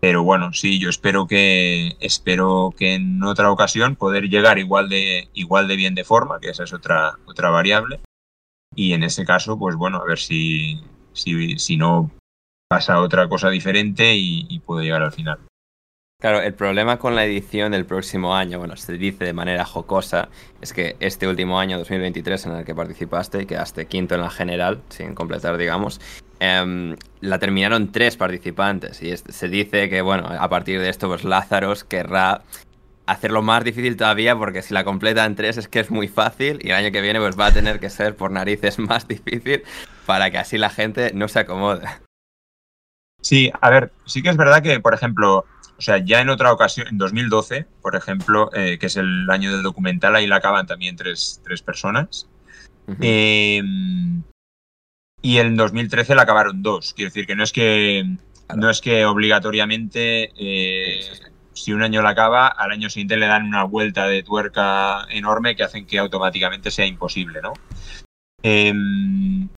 [0.00, 5.28] Pero bueno, sí, yo espero que espero que en otra ocasión poder llegar igual de
[5.34, 8.00] igual de bien de forma, que esa es otra otra variable.
[8.74, 10.80] Y en ese caso, pues bueno, a ver si
[11.12, 12.10] si, si no
[12.68, 15.38] pasa otra cosa diferente y, y puedo llegar al final.
[16.20, 20.28] Claro, el problema con la edición del próximo año, bueno, se dice de manera jocosa,
[20.60, 24.28] es que este último año, 2023, en el que participaste y quedaste quinto en la
[24.28, 25.98] general, sin completar, digamos,
[26.38, 29.02] em, la terminaron tres participantes.
[29.02, 32.42] Y se dice que, bueno, a partir de esto, pues Lázaros querrá
[33.06, 36.58] hacerlo más difícil todavía, porque si la completa en tres es que es muy fácil
[36.62, 39.64] y el año que viene pues va a tener que ser por narices más difícil
[40.04, 41.88] para que así la gente no se acomode.
[43.22, 45.44] Sí, a ver, sí que es verdad que, por ejemplo,
[45.80, 49.50] o sea, ya en otra ocasión, en 2012, por ejemplo, eh, que es el año
[49.50, 52.28] del documental, ahí la acaban también tres, tres personas.
[53.00, 54.22] Em,
[55.22, 56.92] y en 2013 la acabaron dos.
[56.92, 58.04] Quiero decir que no es que,
[58.54, 61.00] no es que obligatoriamente eh,
[61.54, 65.56] si un año la acaba, al año siguiente le dan una vuelta de tuerca enorme
[65.56, 67.54] que hacen que automáticamente sea imposible, ¿no?
[68.42, 69.48] Em,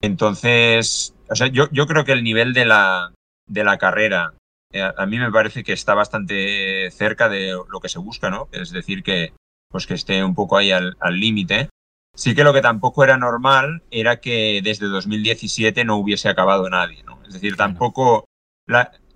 [0.00, 3.12] entonces, o sea, yo, yo creo que el nivel de la,
[3.48, 4.41] de la carrera eh,
[4.80, 8.48] a mí me parece que está bastante cerca de lo que se busca, ¿no?
[8.52, 9.32] Es decir, que,
[9.68, 11.68] pues que esté un poco ahí al límite.
[12.14, 17.02] Sí que lo que tampoco era normal era que desde 2017 no hubiese acabado nadie,
[17.04, 17.18] ¿no?
[17.26, 18.26] Es decir, tampoco...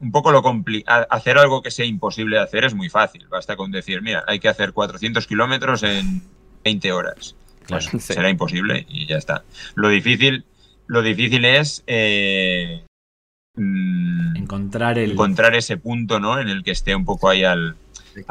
[0.00, 0.42] un poco lo
[0.86, 3.26] hacer algo que sea imposible de hacer es muy fácil.
[3.28, 6.22] Basta con decir, mira, hay que hacer 400 kilómetros en
[6.64, 7.36] 20 horas.
[7.68, 9.44] Pues será imposible y ya está.
[9.74, 10.44] Lo difícil,
[10.86, 12.86] lo difícil es eh,
[13.56, 13.95] Mm,
[14.46, 17.76] encontrar el encontrar ese punto no en el que esté un poco ahí al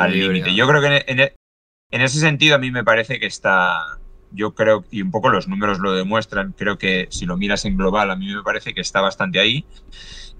[0.09, 0.55] límite.
[0.55, 3.99] Yo creo que en, en, ese sentido a mí me parece que está
[4.31, 7.77] yo creo y un poco los números lo demuestran creo que si lo miras en
[7.77, 9.65] global a mí me parece que está bastante ahí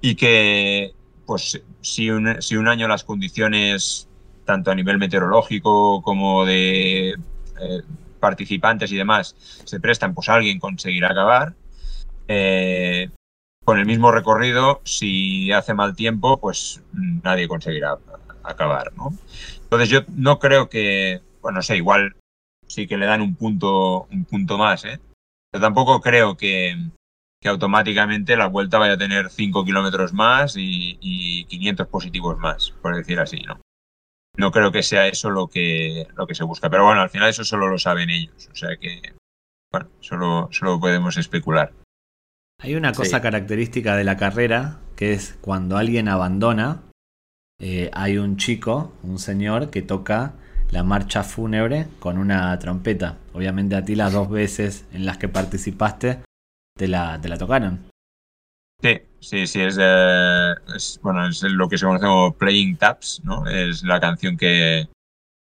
[0.02, 0.94] y que
[1.26, 4.10] pues si un, si un año las condiciones
[4.44, 7.82] tanto a nivel meteorológico como de eh,
[8.20, 11.54] participantes y demás se prestan pues alguien conseguirá acabar
[12.28, 13.10] eh,
[13.66, 17.98] con el mismo recorrido, si hace mal tiempo, pues nadie conseguirá
[18.44, 19.14] acabar, ¿no?
[19.64, 22.16] Entonces yo no creo que, bueno, no sé, igual
[22.68, 25.00] sí que le dan un punto, un punto más, ¿eh?
[25.52, 26.78] Pero tampoco creo que,
[27.42, 32.72] que automáticamente la vuelta vaya a tener 5 kilómetros más y, y, 500 positivos más,
[32.82, 33.60] por decir así, ¿no?
[34.38, 36.70] no creo que sea eso lo que, lo que se busca.
[36.70, 38.50] Pero bueno, al final eso solo lo saben ellos.
[38.52, 39.16] O sea que,
[39.72, 41.74] bueno, solo, solo podemos especular.
[42.62, 43.22] Hay una cosa Sí.
[43.22, 46.84] característica de la carrera, que es cuando alguien abandona,
[47.60, 50.34] eh, hay un chico, un señor, que toca
[50.72, 53.18] la marcha fúnebre con una trompeta.
[53.34, 56.20] Obviamente a ti las dos veces en las que participaste
[56.78, 57.90] te la, te la tocaron.
[58.82, 63.22] Sí, sí, sí, es, eh, es, bueno, es lo que se conoce como Playing Taps,
[63.24, 63.48] ¿no?
[63.48, 64.88] Es la canción que,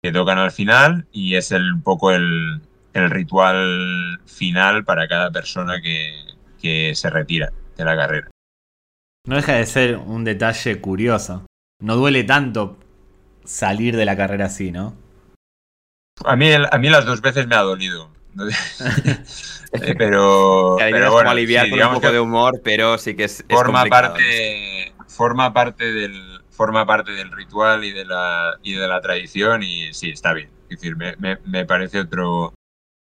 [0.01, 2.61] que tocan al final y es el, un poco el,
[2.93, 6.23] el ritual final para cada persona que,
[6.57, 8.29] que se retira de la carrera.
[9.25, 11.45] No deja de ser un detalle curioso.
[11.81, 12.77] No duele tanto
[13.43, 14.95] salir de la carrera así, ¿no?
[16.25, 18.09] A mí, el- a mí las dos veces me ha dolido.
[19.73, 23.15] Eh, pero, Que pero bueno, aliviar sí, con un poco que de humor, pero sí
[23.17, 28.73] que es, forma parte, forma parte del, forma parte del ritual y de la, y
[28.75, 30.49] de la tradición y sí, está bien.
[30.69, 32.53] Es decir, me, me- me parece otro,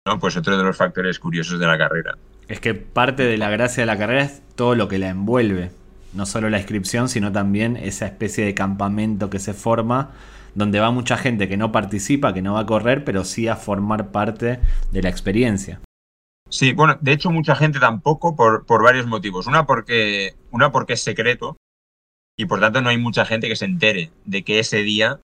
[0.07, 0.18] ¿no?
[0.18, 2.18] pues otro de los factores curiosos de la carrera.
[2.51, 5.70] Es que parte de la gracia de la carrera es todo lo que la envuelve.
[6.12, 10.11] No solo la inscripción, sino también esa especie de campamento que se forma,
[10.57, 13.55] donde va mucha gente que no participa, que no va a correr, pero sí a
[13.55, 14.59] formar parte
[14.90, 15.80] de la experiencia.
[16.48, 19.46] Sí, bueno, de hecho mucha gente tampoco por, por varios motivos.
[19.46, 21.57] Una porque, una porque es secreto
[22.36, 25.20] y por tanto no hay mucha gente que se entere de que ese día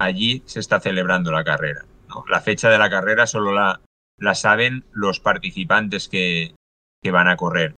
[0.00, 1.84] allí se está celebrando la carrera.
[2.28, 3.80] La fecha de la carrera solo la,
[4.18, 6.52] la saben los participantes que,
[7.04, 7.76] que van a correr.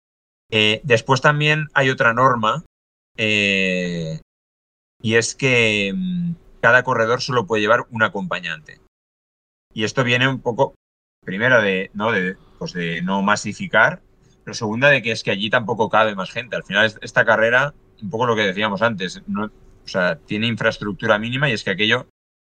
[0.52, 2.64] Eh, después también hay otra norma
[3.16, 4.20] eh,
[5.02, 8.80] y es que mm, cada corredor solo puede llevar un acompañante.
[9.72, 10.74] Y esto viene un poco,
[11.24, 14.02] primera, de no, de, pues de no masificar,
[14.44, 16.54] pero segunda, de que es que allí tampoco cabe más gente.
[16.54, 20.46] Al final, es- esta carrera, un poco lo que decíamos antes, no, o sea, tiene
[20.46, 22.08] infraestructura mínima y es que aquello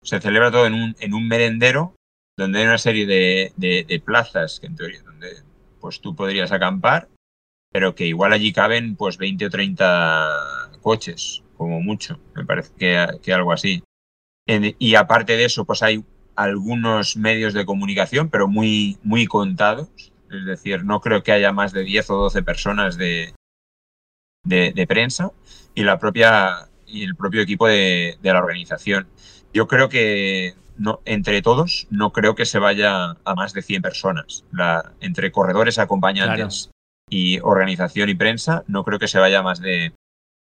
[0.03, 1.95] se celebra todo en un, en un merendero
[2.37, 5.43] donde hay una serie de, de- de plazas que en teoría donde
[5.79, 7.07] pues tú podrías acampar,
[7.71, 12.73] pero que igual allí caben pues 20 o 30 coches, como mucho, me parece
[13.21, 13.83] que, algo así.
[14.47, 16.03] Y aparte de eso, pues hay
[16.35, 19.89] algunos medios de comunicación, pero muy, muy contados.
[20.31, 23.33] Es decir, no creo que haya más de 10 o 12 personas de,
[24.43, 25.31] de, de prensa
[25.75, 29.07] y la propia y el propio equipo de, de la organización.
[29.53, 33.81] Yo creo que no, entre todos no creo que se vaya a más de 100
[33.81, 34.45] personas.
[34.51, 36.71] La, entre corredores, acompañantes
[37.09, 39.93] y organización y prensa, no creo que se vaya a más de,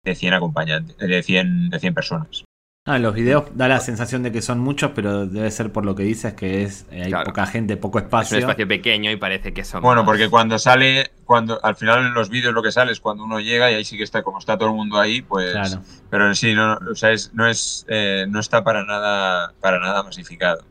[0.04, 2.44] de 100 acompañantes, de 100, de 100 personas.
[2.86, 5.94] Ah, los videos da la sensación de que son muchos, pero debe ser por lo
[5.94, 7.26] que dices que es eh, hay Claro.
[7.26, 8.38] poca gente, poco Es un espacio.
[8.38, 9.82] espacio pequeño y parece que son.
[9.82, 10.06] Bueno, más.
[10.06, 13.38] porque cuando sale, cuando al final en los vídeos lo que sale es cuando uno
[13.38, 15.52] llega y ahí sí que está, como está todo el mundo ahí, pues.
[15.52, 15.82] Claro.
[16.08, 19.78] Pero en sí no, o sea, es- no es, eh, no está para nada, para
[19.78, 20.64] nada masificado.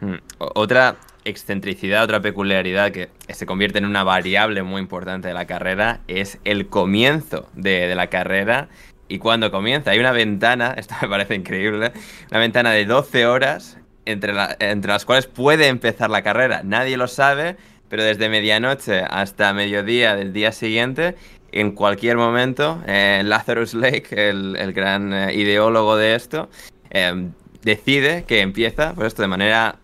[0.00, 0.14] Mm.
[0.38, 5.44] O- Otra excentricidad, otra peculiaridad que se convierte en una variable muy importante de la
[5.46, 8.68] carrera es el comienzo de, de la carrera
[9.12, 9.90] y cuando comienza.
[9.90, 11.92] Hay una ventana, esto me parece increíble,
[12.30, 16.62] una ventana de 12 horas entre, la- entre las cuales puede empezar la carrera.
[16.64, 17.56] Nadie lo sabe,
[17.90, 21.14] pero desde medianoche hasta mediodía del día siguiente,
[21.52, 26.48] en cualquier momento, eh, Lazarus Lake, el, gran eh, ideólogo de esto,
[26.90, 27.28] eh,
[27.60, 29.76] decide que empieza, pues esto de manera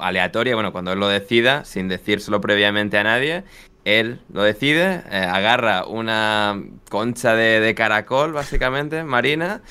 [0.00, 3.44] aleatoria, bueno, cuando él lo decida, sin decírselo previamente a nadie,
[3.84, 9.62] él lo decide, eh, agarra una concha de, caracol, básicamente, marina,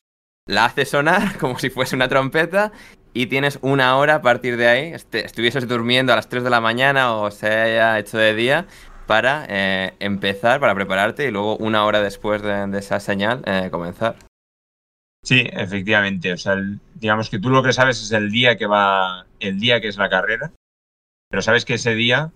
[0.47, 2.71] la hace sonar como si fuese una trompeta
[3.13, 6.49] y tienes una hora a partir de ahí, este- estuvieses durmiendo a las 3 de
[6.49, 8.67] la mañana o se haya hecho de día,
[9.11, 14.15] para eh, empezar, para prepararte y luego una hora después de, esa señal eh, comenzar.
[15.21, 16.31] Sí, efectivamente.
[16.31, 16.55] O sea,
[16.95, 19.97] digamos que tú lo que sabes es el día que va, el día que es
[19.97, 20.53] la carrera,
[21.29, 22.31] pero sabes que ese día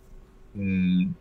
[0.54, 1.12] mm,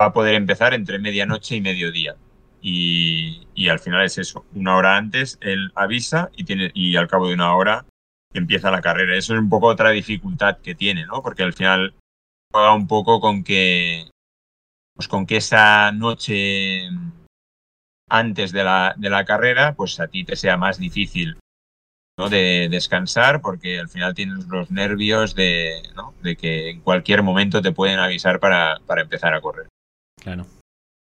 [0.00, 2.16] va a poder empezar entre medianoche y mediodía.
[2.62, 7.08] Y, y al final es eso, una hora antes él avisa y, tiene, y al
[7.08, 7.86] cabo de una hora
[8.32, 9.16] empieza la carrera.
[9.16, 11.22] Eso es un poco otra dificultad que tiene, ¿no?
[11.22, 11.94] Porque al final
[12.52, 14.10] juega un poco con que,
[14.94, 16.88] pues con que esa noche
[18.10, 21.38] antes de la, de la carrera, pues a ti te sea más difícil
[22.18, 22.28] ¿no?
[22.28, 26.14] de descansar porque al final tienes los nervios de, ¿no?
[26.22, 29.69] de que en cualquier momento te pueden avisar para, para empezar a correr.
[30.20, 30.46] Claro.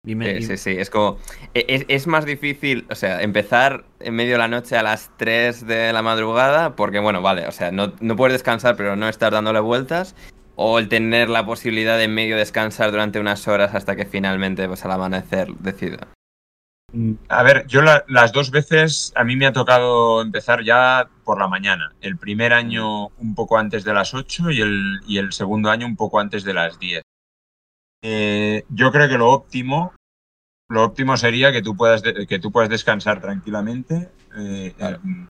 [0.06, 1.18] Y me- Sí, y- sí, sí, es como.
[1.54, 5.12] e- Es, es más difícil, o sea, empezar en medio de la noche a las
[5.18, 9.10] 3 de la madrugada, porque, bueno, vale, o sea, no, no puedes descansar, pero no
[9.10, 10.16] estar dándole vueltas,
[10.56, 14.68] o el tener la posibilidad de en medio descansar durante unas horas hasta que finalmente,
[14.68, 16.08] pues al amanecer, decida.
[17.28, 21.38] A ver, yo la- las dos veces a mí me ha tocado empezar ya por
[21.40, 21.92] la mañana.
[22.00, 25.86] El primer año un poco antes de las 8 y el, y el segundo año
[25.86, 27.04] un poco antes de las 10.
[28.10, 29.94] Eh, yo creo que lo óptimo,
[30.70, 35.02] lo óptimo sería que tú puedas, de- que tú puedas descansar tranquilamente, eh, Claro.
[35.06, 35.28] eh,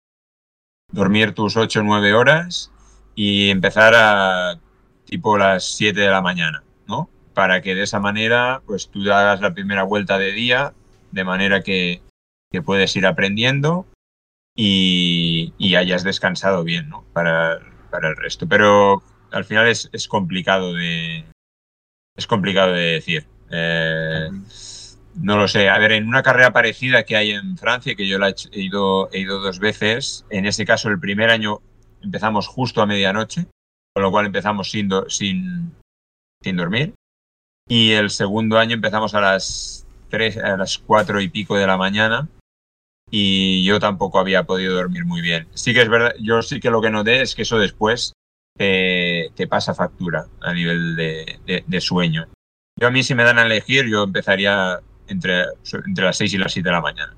[0.92, 2.72] dormir tus 8 o 9 horas
[3.14, 4.60] y empezar a
[5.06, 7.10] tipo las 7 de la mañana, ¿no?
[7.36, 10.74] Para que de esa manera, pues tú hagas la primera vuelta de día,
[11.12, 12.02] de manera que,
[12.52, 13.86] que puedes ir aprendiendo
[14.56, 17.06] y, y hayas descansado bien, ¿no?
[17.14, 17.60] Para,
[17.92, 18.48] para el resto.
[18.48, 21.26] Pero al final es, es complicado de.
[22.16, 23.28] Es complicado de decir.
[23.50, 24.30] Eh,
[25.16, 25.70] no lo sé.
[25.70, 29.10] A ver, en una carrera parecida que hay en Francia, que yo la he ido,
[29.12, 31.62] he ido dos veces, en ese caso el primer año
[32.02, 33.48] empezamos justo a medianoche,
[33.94, 35.74] con lo cual empezamos sin, sin,
[36.42, 36.94] sin dormir.
[37.68, 41.78] Y el segundo año empezamos a las tres, a las cuatro y pico de la
[41.78, 42.28] mañana.
[43.10, 45.48] Y yo tampoco había podido dormir muy bien.
[45.54, 48.14] Sí que es verdad, yo sí que lo que noté es que eso después
[49.36, 52.28] te, pasa factura a nivel de, sueño.
[52.80, 55.44] Yo a mí si me dan a elegir, yo empezaría entre,
[55.86, 57.16] entre las 6 y las 7 de la mañana.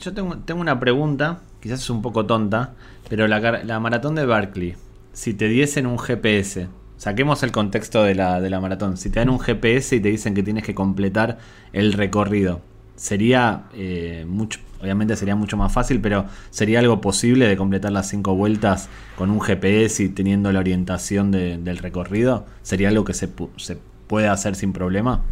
[0.00, 2.74] Yo tengo, tengo una pregunta, quizás es un poco tonta,
[3.08, 4.76] pero la, la maratón de Barclay,
[5.12, 9.20] si te diesen un GPS, saquemos el contexto de la, de la maratón, si te
[9.20, 11.38] dan un GPS y te dicen que tienes que completar
[11.72, 12.62] el recorrido,
[12.96, 18.08] sería eh, mucho, obviamente sería mucho más fácil, pero sería algo posible de completar las
[18.08, 23.14] cinco vueltas con un GPS y teniendo la orientación de- del recorrido, sería algo que
[23.14, 25.22] se, se puede hacer sin problema.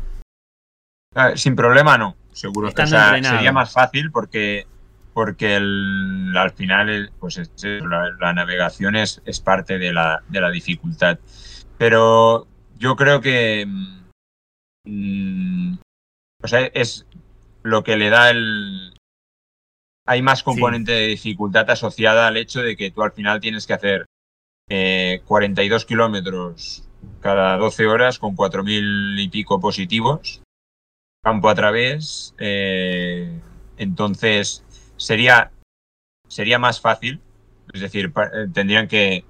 [1.36, 2.68] Sin problema no, seguro.
[2.68, 3.36] Estando O sea, entrenado.
[3.36, 4.66] sería más fácil porque,
[5.12, 9.92] porque el- al final el- pues es- es- la, la navegación es, es parte de
[9.92, 11.18] la, de la dificultad.
[11.78, 13.64] Pero yo creo que
[14.84, 15.74] mm,
[16.42, 17.06] o sea, es
[17.62, 18.93] lo que le da el...
[20.06, 23.72] Hay más componente de dificultad asociada al hecho de que tú al final tienes que
[23.72, 24.06] hacer
[24.68, 26.84] eh, 42 kilómetros
[27.20, 30.42] cada 12 horas con 4.000 y pico positivos
[31.24, 32.34] campo a través.
[32.38, 33.40] eh,
[33.76, 34.62] entonces,
[34.96, 35.50] sería,
[36.28, 37.20] sería más fácil.
[37.72, 39.24] Es decir, eh, tendrían que,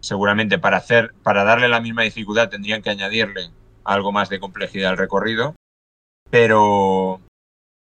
[0.00, 3.50] seguramente, para hacer, para darle la misma dificultad, tendrían que añadirle
[3.84, 5.54] algo más de complejidad al recorrido.
[6.28, 7.20] Pero,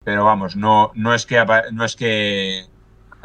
[0.05, 1.43] pero vamos, no, no es que,
[1.73, 2.67] no es que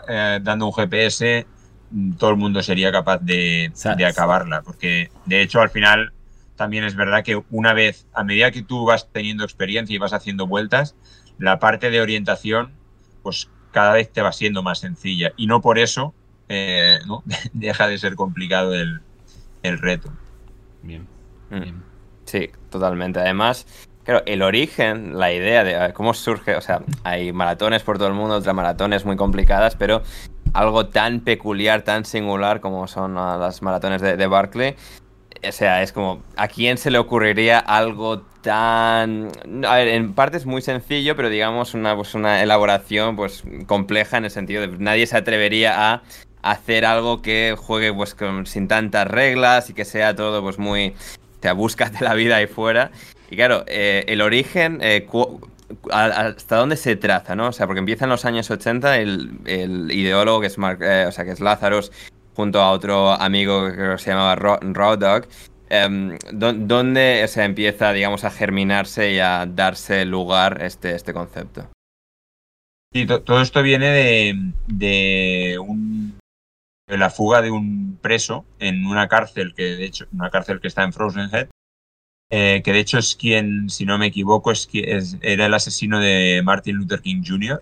[0.08, 1.46] eh, dando un GPS
[1.92, 4.62] mm, todo el mundo sería capaz de, de acabarla.
[4.62, 6.14] Porque, de hecho, al final
[6.56, 10.14] también es verdad que una vez, a medida que tú vas teniendo experiencia y vas
[10.14, 10.96] haciendo vueltas,
[11.38, 12.74] la parte de orientación,
[13.24, 15.34] pues cada vez te va siendo más sencilla.
[15.38, 16.14] Y no por eso
[16.50, 17.24] eh, ¿no?
[17.54, 19.02] deja de ser complicado el,
[19.64, 20.12] el reto.
[20.82, 21.08] Bien.
[21.50, 21.62] Mm.
[21.62, 21.84] bien.
[22.26, 23.20] Sí, totalmente.
[23.20, 23.66] Además,
[24.10, 28.16] claro, el origen, la idea de cómo surge, o sea, hay maratones por todo el
[28.16, 30.02] mundo, otras maratones muy complicadas, pero
[30.54, 34.76] algo tan peculiar, tan singular como son ah, las maratones de, Barclay,
[35.48, 39.30] o sea, es como, ¿a quién se le ocurriría algo tan...
[39.68, 44.18] A ver, en parte es muy sencillo, pero digamos una, pues una elaboración pues compleja
[44.18, 46.02] en el sentido de nadie se atrevería a
[46.42, 50.96] hacer algo que juegue pues con- sin tantas reglas y que sea todo pues muy...
[51.38, 52.90] O sea, búscate la vida ahí fuera.
[53.30, 55.06] Y claro, eh, el origen, eh,
[55.92, 57.50] hasta dónde se traza, ¿no?
[57.50, 59.40] O sea, porque empieza en los años 80 el,
[59.92, 61.42] ideólogo que es Mark, eh, o sea, que es
[62.36, 65.28] junto a otro amigo que se llamaba Raw Dog,
[65.70, 71.68] em, dó- ¿dónde se empieza, digamos, a germinarse y a darse lugar este, este concepto?
[73.08, 74.34] To- todo esto viene
[74.68, 76.18] de, un-
[76.88, 80.68] de la fuga de un preso en una cárcel que de hecho una cárcel que
[80.70, 81.50] está en Frozen Head
[82.32, 85.54] eh, que de hecho es quien si no me equivoco es, qui- es- era el
[85.54, 87.62] asesino de Martin Luther King Jr.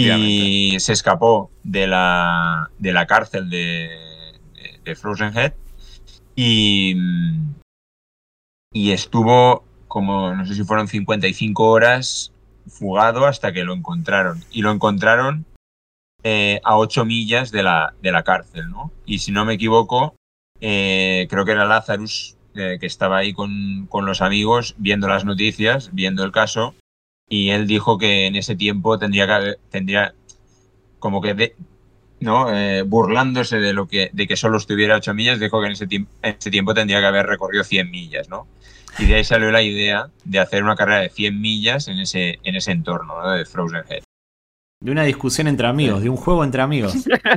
[0.00, 3.88] Y se escapó de la, de la cárcel de,
[4.54, 5.52] de- de Frozen Head
[6.34, 6.96] y,
[8.72, 12.32] y estuvo como, no sé si fueron 55 horas
[12.66, 14.42] fugado hasta que lo encontraron.
[14.50, 15.44] Y lo encontraron
[16.24, 18.90] eh, a 8 millas de la, de la cárcel, ¿no?
[19.06, 20.16] Y si no me equivoco,
[20.60, 25.24] eh, creo que era Lazarus eh, que estaba ahí con, con los amigos viendo las
[25.24, 26.74] noticias, viendo el caso,
[27.28, 30.14] y él dijo que en ese tiempo tendría que haber- tendría
[30.98, 31.54] como que de-
[32.20, 35.72] no Eh, burlándose de lo que de que solo estuviera 8 millas dijo que en
[35.72, 38.46] ese, en ese tiempo tendría que haber recorrido 100 millas no
[38.98, 42.38] y de ahí salió la idea de hacer una carrera de 100 millas en ese
[42.42, 43.30] en ese entorno ¿no?
[43.32, 44.02] de Frozen Head
[44.82, 46.94] De una discusión entre amigos, de un juego entre amigos,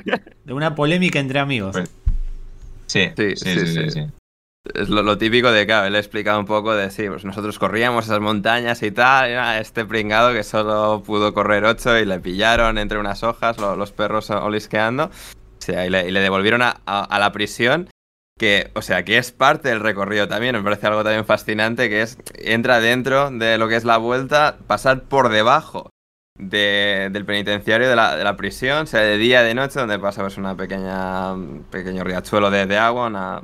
[0.45, 1.73] de una polémica entre amigos.
[1.73, 1.89] Pues-
[2.87, 3.91] sí Sí, sí sí, sí, sí, sí.
[3.91, 4.05] sí.
[4.75, 8.19] Es lo, típico de, claro, él explica un poco de, sí, pues nosotros corríamos esas
[8.19, 12.99] montañas y tal, y este pringado que solo pudo correr ocho y le pillaron entre
[12.99, 15.09] unas hojas los perros olisqueando,
[15.67, 17.89] y le, devolvieron a, la prisión,
[18.37, 22.01] que, o sea, que es parte del recorrido también, me parece algo también fascinante, que
[22.01, 25.89] es, entra dentro de lo que es la vuelta, pasar por debajo
[26.37, 31.35] del penitenciario de la, prisión, sea de día, de noche, donde pasa pues una pequeña,
[31.69, 33.43] pequeño riachuelo de, de agua, una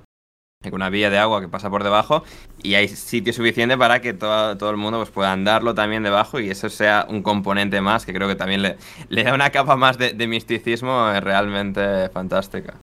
[0.73, 2.23] una vía de agua que pasa por debajo
[2.61, 6.39] y hay sitio suficiente para que todo, todo el mundo pues, pueda andarlo también debajo
[6.39, 8.77] y eso sea un componente más que creo que también le,
[9.09, 12.79] le da una capa más de, misticismo realmente fantástica.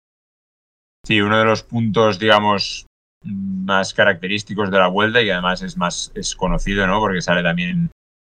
[1.07, 2.87] Sí, uno de los puntos, digamos,
[3.25, 7.01] más característicos de la vuelta y además es más es conocido, ¿no?
[7.01, 7.91] Porque sale también en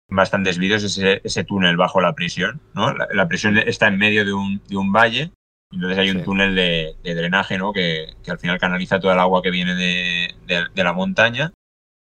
[0.08, 2.94] bastantes vídeos ese, ese túnel bajo la prisión, ¿no?
[2.94, 5.32] La, prisión está en medio de un, de un valle
[5.72, 7.72] entonces hay un túnel de, drenaje, ¿no?
[7.72, 11.52] Que, al final canaliza todo el agua que viene de, la montaña,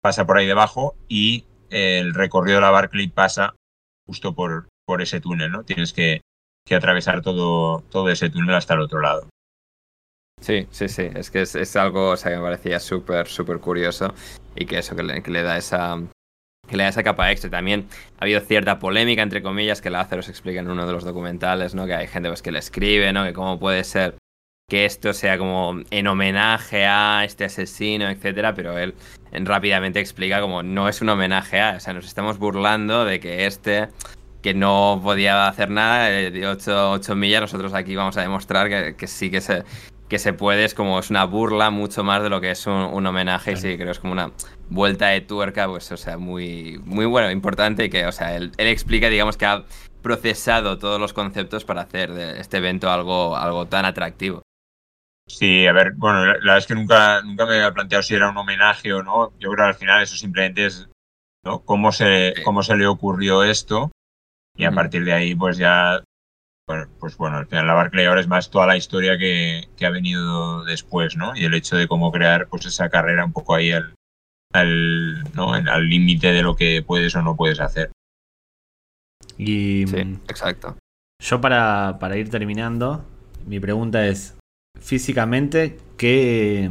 [0.03, 3.55] pasa por ahí debajo y el recorrido de la Barclay pasa
[4.07, 5.63] justo por, por ese túnel, ¿no?
[5.63, 6.23] Tienes que,
[6.71, 9.29] atravesar todo, todo ese túnel hasta el otro lado.
[10.41, 14.15] Sí, sí, sí, es que es, algo o sea, que me parecía súper, súper curioso
[14.55, 15.99] y que eso, que le da esa,
[16.71, 17.51] que le da esa capa extra.
[17.51, 21.05] También ha habido cierta polémica, entre comillas, que Lázaro se explica en uno de los
[21.05, 21.87] documentales, ¿no?
[21.87, 23.25] Que hay gente pues, que le escribe, ¿no?
[23.25, 24.15] Que cómo puede ser
[24.71, 28.95] que esto sea como en homenaje a este asesino, etcétera, pero él
[29.33, 33.47] rápidamente explica como no es un homenaje a, o sea, nos estamos burlando de que
[33.47, 33.89] este
[34.43, 39.07] que no podía hacer nada de 8, millas, nosotros aquí vamos a demostrar que, que
[39.09, 39.65] sí que se,
[40.11, 43.07] que se puede, es como es una burla mucho más de lo que es un,
[43.07, 44.33] homenaje, y sí, creo que es como una
[44.69, 48.53] vuelta de tuerca, pues, o sea, muy, muy bueno, importante, y que, o sea, él,
[48.59, 49.65] explica, digamos, que ha
[50.03, 54.43] procesado todos los conceptos para hacer de este evento algo, algo tan atractivo.
[55.29, 58.31] Sí, a ver, bueno, la, verdad es que nunca, nunca me había planteado si era
[58.31, 59.31] un homenaje o no.
[59.39, 60.89] Yo creo que al final eso simplemente es
[61.45, 61.61] ¿no?
[61.61, 63.93] cómo, se, cómo se le ocurrió esto
[64.57, 66.03] y a partir de ahí pues ya
[66.99, 70.65] pues bueno, al final la Barclay ahora es más toda la historia que, ha venido
[70.65, 71.37] después, ¿no?
[71.37, 73.95] Y el hecho de cómo crear pues esa carrera un poco ahí al,
[74.53, 75.53] al ¿no?
[75.55, 77.91] al límite de lo que puedes o no puedes hacer.
[79.37, 80.77] Y sí, exacto.
[81.23, 83.05] Yo para, para ir terminando,
[83.47, 84.37] mi pregunta es,
[84.81, 86.71] físicamente, ¿qué,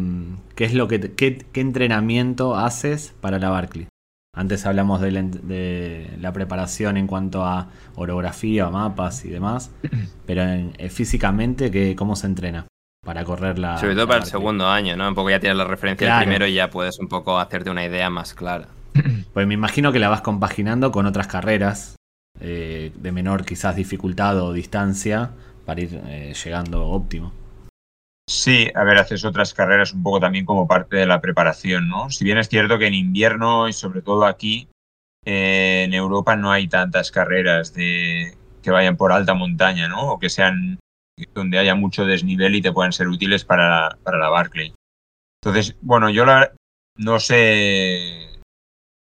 [0.56, 3.88] qué es lo que qué, qué entrenamiento haces para la Barclay?
[4.36, 9.72] Antes hablamos de la, preparación en cuanto a orografía, mapas y demás,
[10.26, 12.68] pero eh, físicamente, ¿cómo se entrena?
[13.04, 13.78] Para correr la.
[13.78, 15.08] Sobre todo para el segundo año, ¿no?
[15.08, 17.86] Un poco ya tienes la referencia del primero y ya puedes un poco hacerte una
[17.86, 18.68] idea más clara.
[19.34, 21.96] Pues me imagino que la vas compaginando con otras carreras
[22.42, 25.32] eh, de menor quizás dificultad o distancia
[25.66, 27.32] para ir eh, llegando óptimo.
[28.30, 32.12] Sí, a ver, haces otras carreras un poco también como parte de la preparación, ¿no?
[32.12, 34.70] Si bien es cierto que en invierno y sobre todo aquí
[35.26, 40.12] eh, en Europa no hay tantas carreras de que vayan por alta montaña, ¿no?
[40.12, 40.78] O que sean
[41.34, 44.76] donde haya mucho desnivel y te puedan ser útiles para la, para la Barclay.
[45.42, 46.54] Entonces, bueno, yo la,
[46.98, 48.40] no sé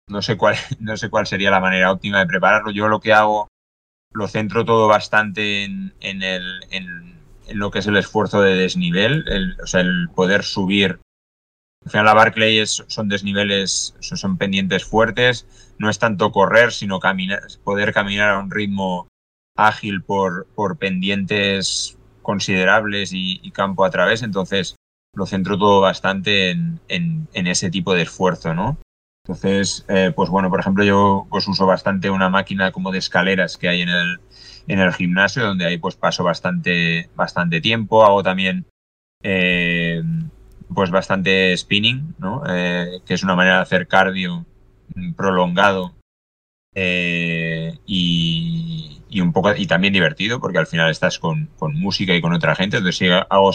[0.07, 2.69] no sé cuál no sé cuál sería la manera óptima de prepararlo.
[2.69, 3.47] Yo lo que hago
[4.13, 7.16] lo centro todo bastante en, en el en
[7.53, 10.99] lo que es el esfuerzo de desnivel, el, o sea, el poder subir.
[11.85, 16.99] Al final la Barclay son desniveles, son pendientes fuertes, no es tanto correr, sino
[17.63, 19.07] poder caminar a un ritmo
[19.55, 20.47] ágil por,
[20.79, 24.75] pendientes considerables y, campo a través, entonces
[25.13, 28.77] lo centro todo bastante en, en, ese tipo de esfuerzo, ¿no?
[29.23, 33.57] Entonces, eh, pues bueno, por ejemplo, yo pues uso bastante una máquina como de escaleras
[33.57, 34.19] que hay en el,
[34.67, 38.03] en el gimnasio, donde ahí pues paso bastante, bastante tiempo.
[38.03, 38.65] Hago también
[39.23, 40.03] eh,
[40.73, 42.15] pues bastante spinning.
[42.49, 44.45] Eh, que es una manera de hacer cardio
[45.15, 45.95] prolongado
[46.73, 52.33] eh, y, un poco y también divertido, porque al final estás con, música y con
[52.33, 52.77] otra gente.
[52.77, 53.51] Entonces hago,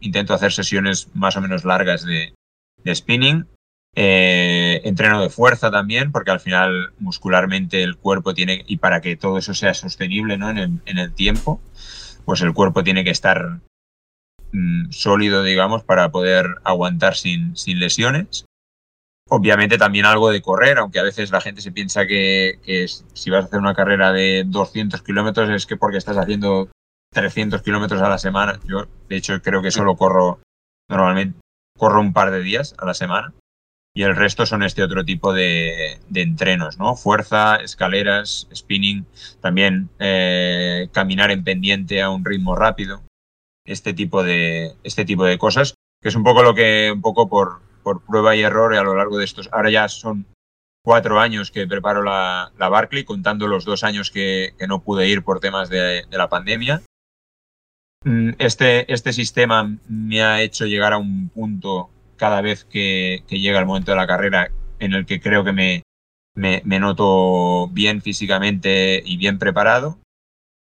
[0.00, 2.34] intento hacer sesiones más o menos largas de,
[2.94, 3.46] spinning
[4.88, 9.38] entreno de fuerza también, porque al final muscularmente el cuerpo tiene, y para que todo
[9.38, 10.50] eso sea sostenible ¿no?
[10.50, 11.60] en, el, tiempo,
[12.24, 13.60] pues el cuerpo tiene que estar
[14.52, 18.44] mm, sólido, digamos, para poder aguantar sin, sin, lesiones.
[19.28, 22.60] Obviamente también algo de correr, aunque a veces la gente se piensa que,
[23.12, 26.70] si vas a hacer una carrera de 200 kilómetros es que porque estás haciendo
[27.12, 28.60] 300 kilómetros a la semana.
[28.66, 30.38] Yo, de hecho, creo que solo corro
[30.88, 31.40] normalmente,
[31.76, 33.32] corro un par de días a la semana
[33.96, 36.96] y el resto son este otro tipo de, entrenos, ¿no?
[36.96, 39.06] Fuerza, escaleras, spinning,
[39.40, 43.00] también eh, caminar en pendiente a un ritmo rápido,
[43.64, 47.30] este tipo de, este tipo de cosas, que es un poco lo que, un poco
[47.30, 49.48] por, por prueba y error a lo largo de estos.
[49.50, 50.26] Ahora ya son
[50.84, 55.08] cuatro años que preparo la, la Barclay, contando los dos años que, que no pude
[55.08, 56.82] ir por temas de, de, la pandemia.
[58.04, 63.40] Mm, este, este sistema me ha hecho llegar a un punto cada vez que, que
[63.40, 65.82] llega el momento de la carrera en el que creo que me,
[66.34, 69.98] me, me noto bien físicamente y bien preparado.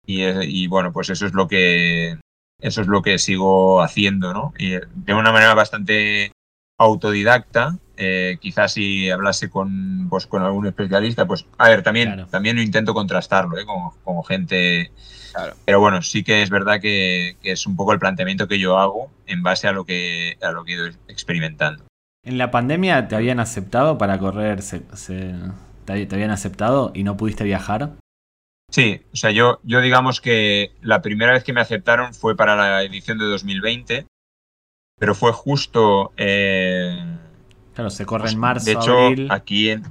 [0.06, 2.18] Y, y, bueno, pues eso es lo que
[2.62, 4.54] eso es lo que sigo haciendo, ¿no?
[4.56, 6.32] Y de una manera bastante
[6.78, 7.78] autodidacta.
[7.96, 12.26] Eh, quizás si hablase con, pues, con algún especialista, pues a ver, también, claro.
[12.28, 13.64] también intento contrastarlo ¿eh?
[13.66, 14.92] con, gente.
[15.32, 15.54] Claro.
[15.64, 18.78] Pero bueno, sí que es verdad que, que, es un poco el planteamiento que yo
[18.78, 21.84] hago en base a lo que, a lo que he ido experimentando.
[22.24, 24.62] ¿En la pandemia te habían aceptado para correr?
[24.62, 25.34] Se, se,
[25.84, 27.92] te, ¿Te habían aceptado y no pudiste viajar?
[28.70, 32.56] Sí, o sea, yo, yo digamos que la primera vez que me aceptaron fue para
[32.56, 34.06] la edición de 2020,
[34.98, 36.12] pero fue justo...
[36.16, 36.96] Eh,
[37.74, 38.64] claro, se corre pues, en marzo.
[38.64, 39.28] De hecho, abril.
[39.30, 39.84] aquí en...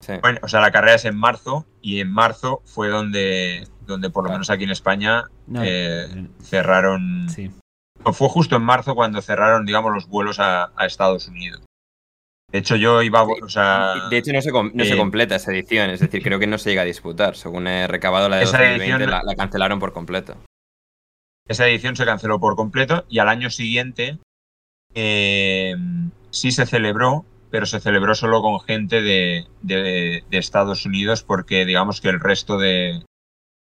[0.00, 0.14] Sí.
[0.20, 4.24] Bueno, o sea, la carrera es en marzo y en marzo fue donde, donde por
[4.24, 7.28] lo menos aquí en España, no, eh, cerraron...
[7.28, 7.50] Sí.
[8.12, 11.62] Fue justo en marzo cuando cerraron, digamos, los vuelos a, a Estados Unidos.
[12.52, 13.24] De hecho, yo iba.
[13.24, 15.90] O sea, de hecho, no, se, no eh, se, completa esa edición.
[15.90, 17.36] Es decir, creo que no se llega a disputar.
[17.36, 20.36] Según he recabado la de 2020, edición, la, la, cancelaron por completo.
[21.48, 24.18] Esa edición se canceló por completo y al año siguiente
[24.94, 25.74] eh,
[26.30, 31.64] sí se celebró, pero se celebró solo con gente de, de, de Estados Unidos porque,
[31.64, 33.02] digamos, que el resto de,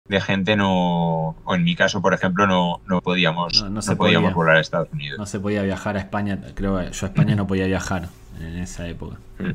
[0.08, 3.98] de gente no, o en mi caso, por ejemplo, no, no podíamos, no, no, no
[3.98, 5.18] podíamos podía, volar a Estados Unidos.
[5.18, 8.10] No se podía viajar a España, creo que yo a España no podía viajar
[8.40, 9.18] en esa época.
[9.40, 9.54] Mm.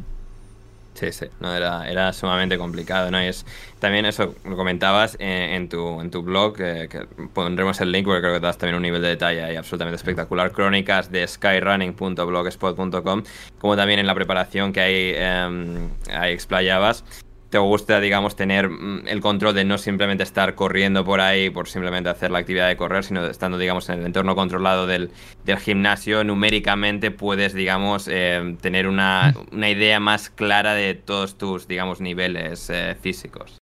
[0.95, 3.23] Sí, sí, no, era, era sumamente complicado, ¿no?
[3.23, 3.47] Y es
[3.79, 8.07] también eso, lo comentabas en, en tu, en tu blog, eh, que pondremos el link
[8.07, 13.23] porque creo que das también un nivel de detalle ahí absolutamente espectacular, crónicas de skyrunning.blogspot.com,
[13.61, 17.05] como también en la preparación que ahí, eh, ahí explayabas
[17.51, 21.69] te gusta, digamos, tener mm, el control de no simplemente estar corriendo por ahí por
[21.69, 25.11] simplemente hacer la actividad de correr, sino estando, digamos, en el entorno controlado del,
[25.45, 31.67] del gimnasio, numéricamente puedes, digamos, eh, tener una, una, idea más clara de todos tus,
[31.67, 33.59] digamos, niveles eh, físicos.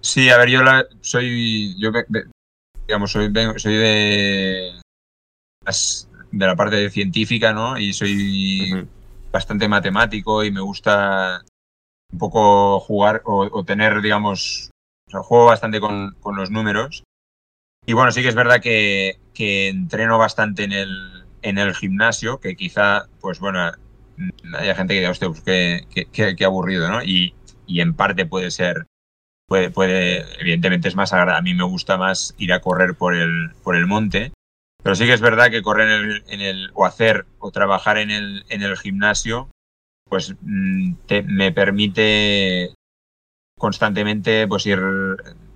[0.00, 1.90] Sí, a ver, yo la, soy, yo,
[2.86, 4.72] digamos, soy, soy de,
[6.30, 7.78] de la parte científica, ¿no?
[7.78, 8.86] Y soy uh -huh.
[9.32, 11.42] bastante matemático y me gusta
[12.12, 14.70] un poco jugar o, tener, digamos,
[15.10, 17.04] juego bastante con, con, los números.
[17.86, 22.40] Y bueno, sí que es verdad que, que entreno bastante en el, en el gimnasio,
[22.40, 23.72] que quizá, pues bueno,
[24.58, 27.02] haya gente que diga, hostia, pues qué, qué, qué aburrido, ¿no?
[27.02, 27.34] Y,
[27.66, 28.86] y, en parte puede ser,
[29.46, 31.38] puede, puede, evidentemente es más agradable.
[31.38, 34.32] A mí me gusta más ir a correr por el, por el monte,
[34.82, 37.98] pero sí que es verdad que correr en el, en el o hacer o trabajar
[37.98, 39.48] en el, en el gimnasio
[40.08, 42.74] pues mm, te, me permite
[43.58, 44.80] constantemente pues ir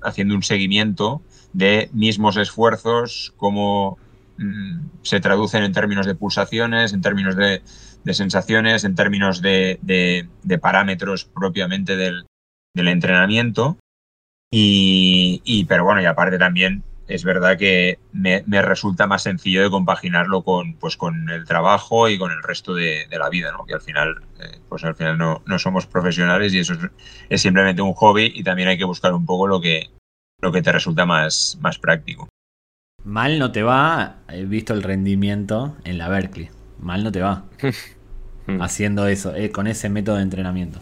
[0.03, 1.23] haciendo un seguimiento
[1.53, 3.99] de mismos esfuerzos, cómo
[4.39, 7.62] mmm, se traducen en términos de pulsaciones, en términos de,
[8.12, 10.29] sensaciones, en términos de,
[10.61, 12.27] parámetros propiamente del,
[12.75, 13.77] del entrenamiento.
[14.51, 19.63] Y, y, pero bueno, y aparte también es verdad que me, me, resulta más sencillo
[19.63, 23.51] de compaginarlo con, pues, con el trabajo y con el resto de, de la vida,
[23.51, 23.65] ¿no?
[23.65, 26.81] Que al final, eh, pues al final no, no, somos profesionales y eso es,
[27.31, 29.91] es, simplemente un hobby y también hay que buscar un poco lo que,
[30.41, 32.29] lo que te resulta más, más práctico.
[33.05, 36.51] Mal no te va, he visto el rendimiento en la Berkeley.
[36.79, 37.45] Mal no te va.
[38.61, 40.81] haciendo eso, eh, con ese método de entrenamiento.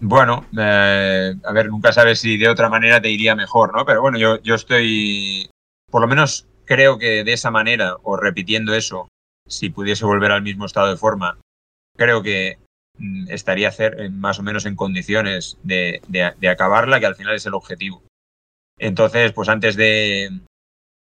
[0.00, 3.84] Bueno, eh, a ver, nunca sabes si de otra manera te iría mejor, ¿no?
[3.84, 5.50] Pero bueno, yo, yo estoy,
[5.90, 9.08] por lo menos creo que de esa manera, o repitiendo eso,
[9.46, 11.38] si pudiese volver al mismo estado de forma,
[11.96, 12.58] creo que
[12.96, 17.34] mm, estaría hacer, más o menos en condiciones de, de, de, acabarla, que al final
[17.34, 18.02] es el objetivo.
[18.78, 20.30] Entonces, pues antes de,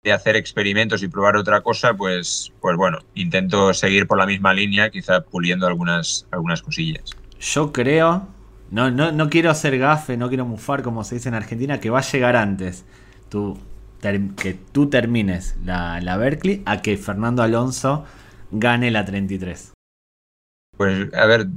[0.03, 4.53] de, hacer experimentos y probar otra cosa, pues, pues bueno, intento seguir por la misma
[4.53, 7.17] línea, quizá puliendo algunas, algunas cosillas.
[7.41, 8.29] Yo creo
[8.73, 11.91] no, no, no quiero hacer gafe, no quiero mufar como se dice en Argentina, que
[11.91, 12.87] va a llegar antes.
[13.29, 13.59] Tú,
[14.01, 18.07] que tú termines la, la, Berkeley a que Fernando Alonso
[18.51, 19.73] gane la 33.
[20.77, 21.49] Pues, a ver.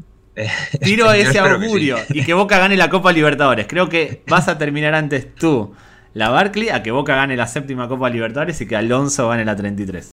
[0.82, 2.20] Tiro ese augurio que sí.
[2.20, 3.66] y que Boca gane la Copa Libertadores.
[3.68, 5.74] Creo que vas a terminar antes tú
[6.14, 9.56] la Berkeley a que Boca gane la séptima Copa Libertadores y que Alonso gane la
[9.56, 10.12] 33.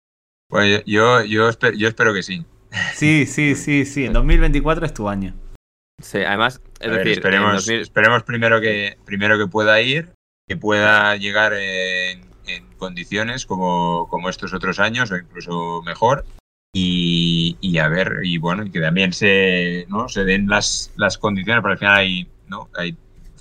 [0.50, 2.46] Pues yo, yo, espero, yo espero que sí.
[2.94, 4.06] Sí, sí, sí, sí.
[4.06, 5.34] En 2024 es tu año.
[6.02, 7.82] Sí, además, es ver, decir, esperemos, 2000...
[7.82, 10.14] esperemos primero, que, primero que pueda ir,
[10.48, 16.26] que pueda llegar en, en condiciones como, como, estos otros años o incluso mejor.
[16.74, 20.08] y, y, a ver, y bueno, y que también se, ¿no?
[20.08, 22.70] se den las, las condiciones, pero al final hay, ¿no?
[22.76, 22.96] hay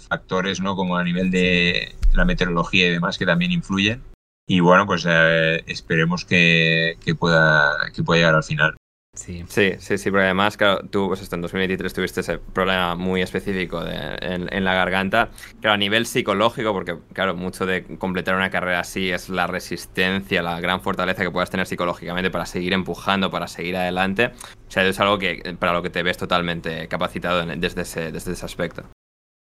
[0.08, 0.74] factores ¿no?
[0.74, 4.02] como a nivel de la meteorología y demás que también influyen.
[4.50, 8.76] Y bueno, pues eh, esperemos que, que, pueda, que pueda llegar al final.
[9.18, 9.44] Sí.
[9.48, 13.82] sí, sí, sí, porque además, claro, tú pues, en 2023 tuviste ese problema muy específico
[13.82, 15.30] de, en, en, la garganta.
[15.60, 20.40] Claro, a nivel psicológico, porque claro, mucho de completar una carrera así es la resistencia,
[20.40, 24.26] la gran fortaleza que puedas tener psicológicamente para seguir empujando, para seguir adelante.
[24.26, 28.32] O sea, es algo que para lo que te ves totalmente capacitado desde ese, desde
[28.34, 28.84] ese aspecto.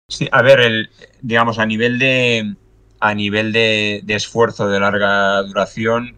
[0.08, 0.92] Sí, a ver, el,
[1.24, 2.54] digamos, a nivel de
[3.00, 6.18] a nivel de, de esfuerzo de larga duración,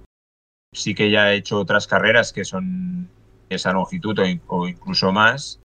[0.73, 3.09] sí que ya he hecho otras carreras que son
[3.49, 4.17] esa longitud
[4.47, 5.61] o, incluso más.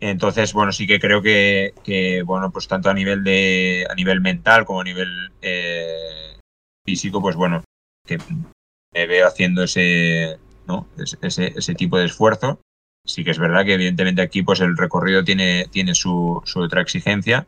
[0.00, 4.64] Entonces, bueno, sí que creo que, bueno, pues tanto a nivel de a nivel mental
[4.64, 6.38] como a nivel eh,
[6.84, 7.62] físico, pues bueno,
[8.06, 8.18] que
[8.92, 10.88] me veo haciendo ese, ¿no?
[10.98, 12.60] ese, ese tipo de esfuerzo.
[13.06, 16.82] Sí que es verdad que evidentemente aquí pues el recorrido tiene, tiene su, su otra
[16.82, 17.46] exigencia.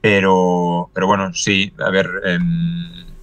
[0.00, 2.38] Pero, pero bueno, sí, a ver, eh,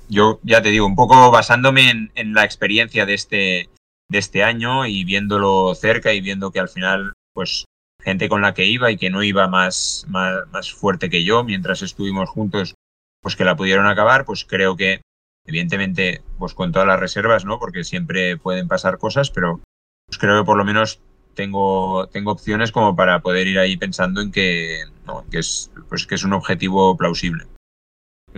[0.09, 3.69] yo ya te digo, un poco basándome en la experiencia de este,
[4.13, 7.65] de este año y viéndolo cerca y viendo que al final, pues,
[8.01, 11.43] gente con la que iba y que no iba más, más, más fuerte que yo
[11.43, 12.75] mientras estuvimos juntos,
[13.21, 15.01] pues que la pudieron acabar, pues creo que,
[15.45, 17.59] evidentemente, pues con todas las reservas, ¿no?
[17.59, 19.61] Porque siempre pueden pasar cosas, pero
[20.05, 21.01] pues creo que por lo menos
[21.33, 26.05] tengo, tengo opciones como para poder ir ahí pensando en que, no, que, es, pues
[26.05, 27.47] que es un objetivo plausible.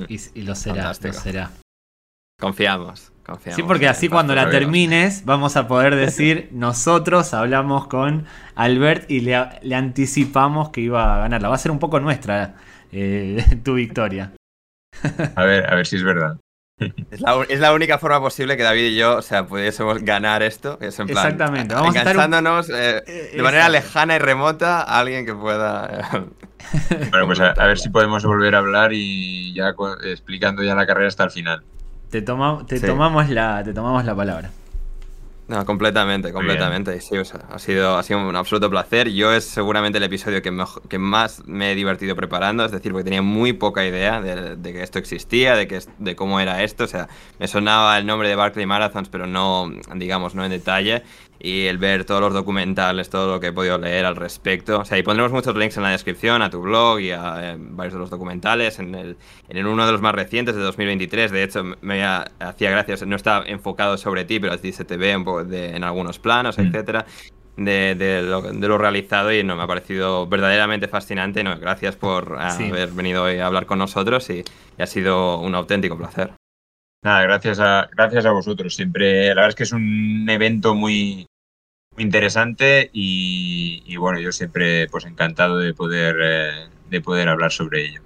[0.07, 1.15] Y, y lo será, Fantástico.
[1.15, 1.51] lo será.
[2.39, 3.11] Confiamos.
[3.25, 9.09] Confiamos sí, porque así cuando la termines vamos a poder decir, nosotros hablamos con Albert
[9.09, 11.49] y le, le, anticipamos que iba a ganarla.
[11.49, 12.55] Va a ser un poco nuestra
[12.91, 14.31] eh, tu victoria.
[15.35, 16.37] A ver, a ver si es verdad.
[17.09, 20.43] Es la, es la, única forma posible que David y yo, o sea, pudiésemos ganar
[20.43, 20.77] esto.
[20.81, 21.73] Es en plan, Exactamente.
[21.73, 22.75] Vamos enganchándonos un...
[22.75, 26.27] eh, de manera lejana y remota a alguien que pueda.
[27.11, 29.73] bueno, pues a, a, ver si podemos volver a hablar y ya
[30.03, 31.63] explicando ya la carrera hasta el final.
[32.09, 32.85] Te, toma, te, sí.
[32.85, 34.51] tomamos la, te tomamos la palabra.
[35.47, 36.99] No, completamente, completamente.
[37.01, 39.09] Sí, o sea, ha, sido, ha sido un absoluto placer.
[39.11, 42.91] Yo es seguramente el episodio que, mejor, que más me he divertido preparando, es decir,
[42.91, 46.63] porque tenía muy poca idea de, de, que esto existía, de, que, de cómo era
[46.63, 46.85] esto.
[46.85, 51.03] O sea, me sonaba el nombre de Barclay Marathons, pero no, digamos, no en detalle
[51.39, 54.79] y el ver todos los documentales, todo lo que he podido leer al respecto.
[54.79, 57.57] O sea, y pondremos muchos links en la descripción a tu blog y a eh,
[57.57, 58.79] varios de los documentales.
[58.79, 59.17] En, el,
[59.49, 63.07] en uno de los más recientes de 2023, de hecho, me hacía gracia, o sea,
[63.07, 66.19] no está enfocado sobre ti, pero así se te ve un poco de, en algunos
[66.19, 66.61] planos, mm.
[66.61, 67.05] etcétera.
[67.57, 71.41] De, de, lo, de, lo, realizado y no me ha parecido verdaderamente fascinante.
[71.41, 72.65] No, gracias por sí.
[72.65, 74.43] haber venido hoy a hablar con nosotros y,
[74.77, 76.33] y ha sido un auténtico placer.
[77.05, 78.73] Nada, gracias a, gracias a vosotros.
[78.75, 81.27] Siempre, la verdad es que es un evento muy,
[81.95, 87.85] muy interesante y, bueno, yo siempre pues encantado de poder, eh, de poder hablar sobre
[87.85, 88.01] ello.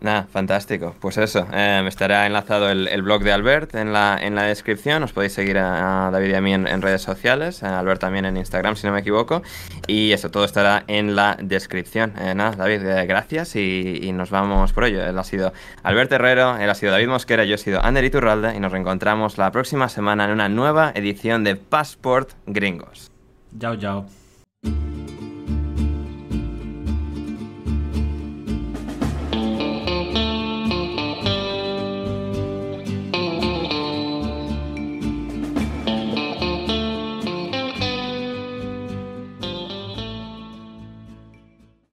[0.00, 0.94] Nada, fantástico.
[0.98, 5.02] Pues eso, eh, estará enlazado el, el, blog de Albert en la, en la descripción.
[5.02, 7.62] Os podéis seguir a, David y a mí en, en, redes sociales.
[7.62, 9.42] A Albert también en Instagram, si no me equivoco.
[9.86, 12.14] Y eso todo estará en la descripción.
[12.18, 15.04] Eh, nada, David, eh, gracias y, y, nos vamos por ello.
[15.04, 15.52] Él ha sido
[15.82, 19.36] Albert Herrero, él ha sido David Mosquera, yo he sido Ander Iturralde y nos reencontramos
[19.36, 23.10] la próxima semana en una nueva edición de Passport Gringos.
[23.58, 24.06] Chao, chao.